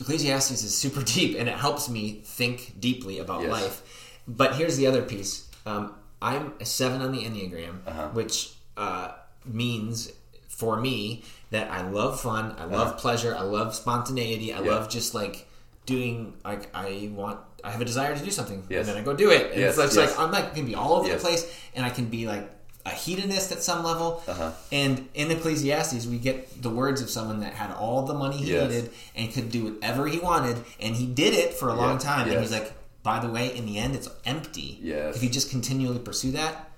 [0.00, 3.50] Ecclesiastes is super deep and it helps me think deeply about Yes.
[3.50, 4.20] life.
[4.26, 5.48] But here's the other piece.
[5.66, 8.08] Um, I'm a seven on the Enneagram, Uh-huh.
[8.12, 9.12] which uh,
[9.44, 10.10] means
[10.48, 14.64] for me that I love fun, I love pleasure, I love spontaneity, I Uh-huh.
[14.64, 14.70] Yeah.
[14.76, 15.46] love just like
[15.86, 18.80] doing like I want I have a desire to do something Yes.
[18.80, 19.52] and then I go do it.
[19.52, 20.10] And Yes, it's, it's yes.
[20.10, 22.50] like I'm like can be all over the place and I can be like
[22.86, 24.22] a hedonist at some level.
[24.28, 24.52] Uh-huh.
[24.70, 28.52] And in Ecclesiastes, we get the words of someone that had all the money he
[28.52, 28.70] Yes.
[28.70, 31.98] needed and could do whatever he wanted, and he did it for a long Yeah,
[31.98, 32.28] time.
[32.28, 32.72] And he's like,
[33.02, 34.78] by the way, in the end, it's empty.
[34.82, 35.16] Yes.
[35.16, 36.70] If you just continually pursue that,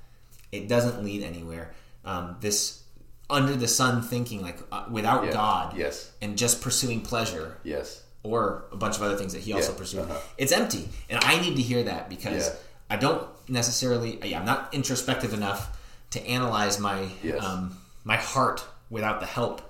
[0.52, 1.72] it doesn't lead anywhere.
[2.04, 2.82] Um, this
[3.28, 5.32] under the sun thinking, like uh, without Yeah.
[5.32, 6.10] God, Yes.
[6.22, 8.02] and just pursuing pleasure Yes.
[8.22, 10.00] or a bunch of other things that he also Yeah, pursued.
[10.02, 10.18] uh-huh.
[10.38, 12.52] It's empty, and I need to hear that because.
[12.88, 14.20] I don't necessarily.
[14.24, 15.75] Yeah, I'm not introspective enough
[16.10, 17.42] to analyze my Yes.
[17.44, 19.60] um, my heart without the help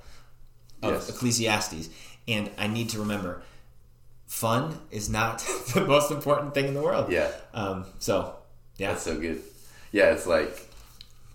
[0.83, 1.09] of Yes.
[1.09, 1.89] Ecclesiastes,
[2.29, 3.43] and I need to remember,
[4.27, 5.39] fun is not
[5.75, 7.11] the most important thing in the world.
[7.11, 7.31] Yeah.
[7.55, 8.37] Um, so,
[8.77, 9.41] yeah, That's so good.
[9.93, 10.69] Yeah, it's like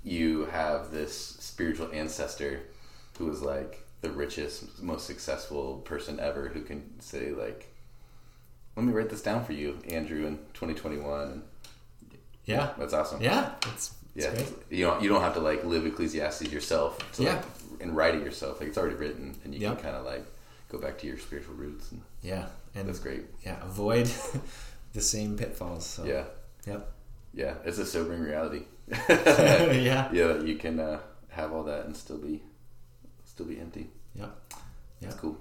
[0.03, 2.61] you have this spiritual ancestor
[3.17, 7.67] who was like the richest, most successful person ever who can say like,
[8.75, 11.41] "Let me write this down for you, Andrew, in 2021." And
[12.45, 13.21] yeah, that's awesome.
[13.21, 13.53] yeah.
[13.73, 14.33] It's yeah.
[14.69, 17.35] You don't you don't have to like live Ecclesiastes yourself to Yeah.
[17.35, 17.45] like
[17.81, 18.59] and write it yourself.
[18.59, 19.75] Like it's already written, and you Yep.
[19.77, 20.25] can kind of like
[20.69, 21.91] go back to your spiritual roots.
[21.91, 23.23] And Yeah, and that's great.
[23.45, 24.09] Yeah, avoid
[24.93, 25.85] the same pitfalls.
[25.85, 26.03] So.
[26.05, 26.25] Yeah.
[26.67, 26.91] Yep.
[27.33, 28.63] Yeah, it's a sobering reality.
[29.09, 30.09] yeah.
[30.11, 30.99] yeah, you can uh,
[31.29, 32.41] have all that and still be
[33.25, 33.89] still be empty.
[34.15, 34.53] Yep.
[35.01, 35.37] That's cool.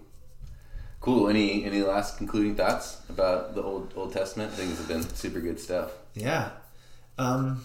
[1.01, 1.29] Cool.
[1.29, 4.53] Any any last concluding thoughts about the old Old Testament?
[4.53, 5.91] Things have been super good stuff.
[6.15, 6.51] Yeah.
[7.19, 7.65] Um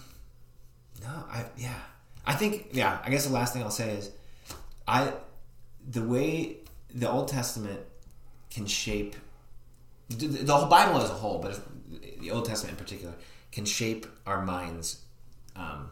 [1.06, 1.78] no, I yeah.
[2.24, 4.10] I think yeah, I guess the last thing I'll say is
[4.86, 5.12] I
[5.88, 6.58] the way
[6.94, 7.80] the Old Testament
[8.50, 9.14] can shape
[10.08, 11.60] the, the whole Bible as a whole, but
[12.20, 13.14] the Old Testament in particular
[13.52, 15.02] can shape our minds
[15.54, 15.90] um,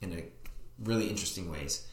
[0.00, 0.24] in a
[0.82, 1.86] really interesting ways.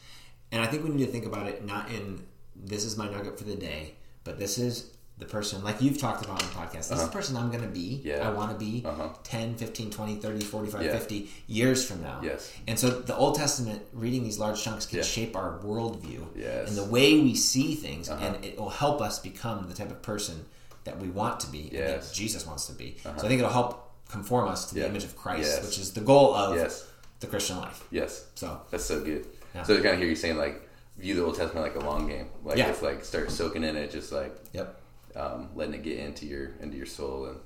[0.52, 2.26] And I think we need to think about it not in
[2.56, 6.24] this is my nugget for the day, but this is the person like you've talked
[6.26, 6.88] about in the podcast.
[6.90, 8.02] This is the person I'm going to be.
[8.06, 8.18] Uh-huh.
[8.22, 8.28] Yeah.
[8.30, 9.10] I want to be Uh-huh.
[9.24, 10.92] 10, 15, 20, 30, 45, Yeah.
[10.98, 12.22] 50 years from now.
[12.24, 12.52] Yes.
[12.68, 15.04] And so the Old Testament, reading these large chunks, can Yeah.
[15.04, 16.48] shape our worldview Yes.
[16.48, 16.66] Uh-huh.
[16.68, 20.02] and the way we see things, and it will help us become the type of
[20.02, 20.46] person
[20.86, 22.08] that we want to be and Yes.
[22.10, 22.98] that Jesus wants to be.
[23.04, 25.66] So I think it'll help conform us to the image of Christ, Yes.
[25.66, 26.86] which is the goal of Yes.
[27.20, 27.84] the Christian life.
[27.92, 28.24] Yes.
[28.36, 29.26] So That's so good.
[29.66, 30.66] So I kind of hear you saying like
[30.98, 32.28] view the Old Testament like a long game.
[32.44, 34.79] Like it's like start soaking in it, just like Yep.
[35.16, 37.26] Um, letting it get into your into your soul.
[37.26, 37.38] And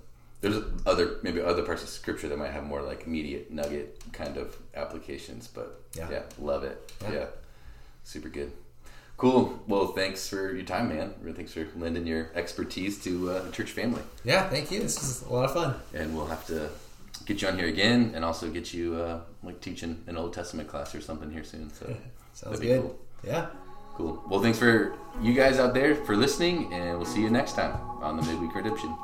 [0.41, 4.38] there's other maybe other parts of Scripture that might have more like immediate nugget kind
[4.38, 5.47] of applications.
[5.47, 6.09] But Yeah.
[6.11, 6.91] yeah, love it.
[7.01, 7.11] Yeah.
[7.14, 7.26] Yeah.
[8.03, 8.51] super good.
[9.16, 9.57] Cool.
[9.68, 11.14] Well, thanks for your time, man.
[11.22, 14.01] Really thanks for lending your expertise to uh, the church family.
[14.26, 14.80] Yeah, thank you.
[14.82, 15.76] This was a lot of fun.
[15.93, 16.70] And we'll have to
[17.26, 20.68] get you on here again, and also get you uh, like teaching an Old Testament
[20.68, 21.72] class or something here soon.
[21.72, 21.86] So
[22.34, 22.82] Sounds that'd be good.
[22.82, 22.99] cool.
[23.24, 23.45] Yeah.
[23.96, 24.22] Cool.
[24.28, 27.80] Well, thanks for you guys out there for listening, and we'll see you next time
[28.02, 28.98] on the Midweek Redemption.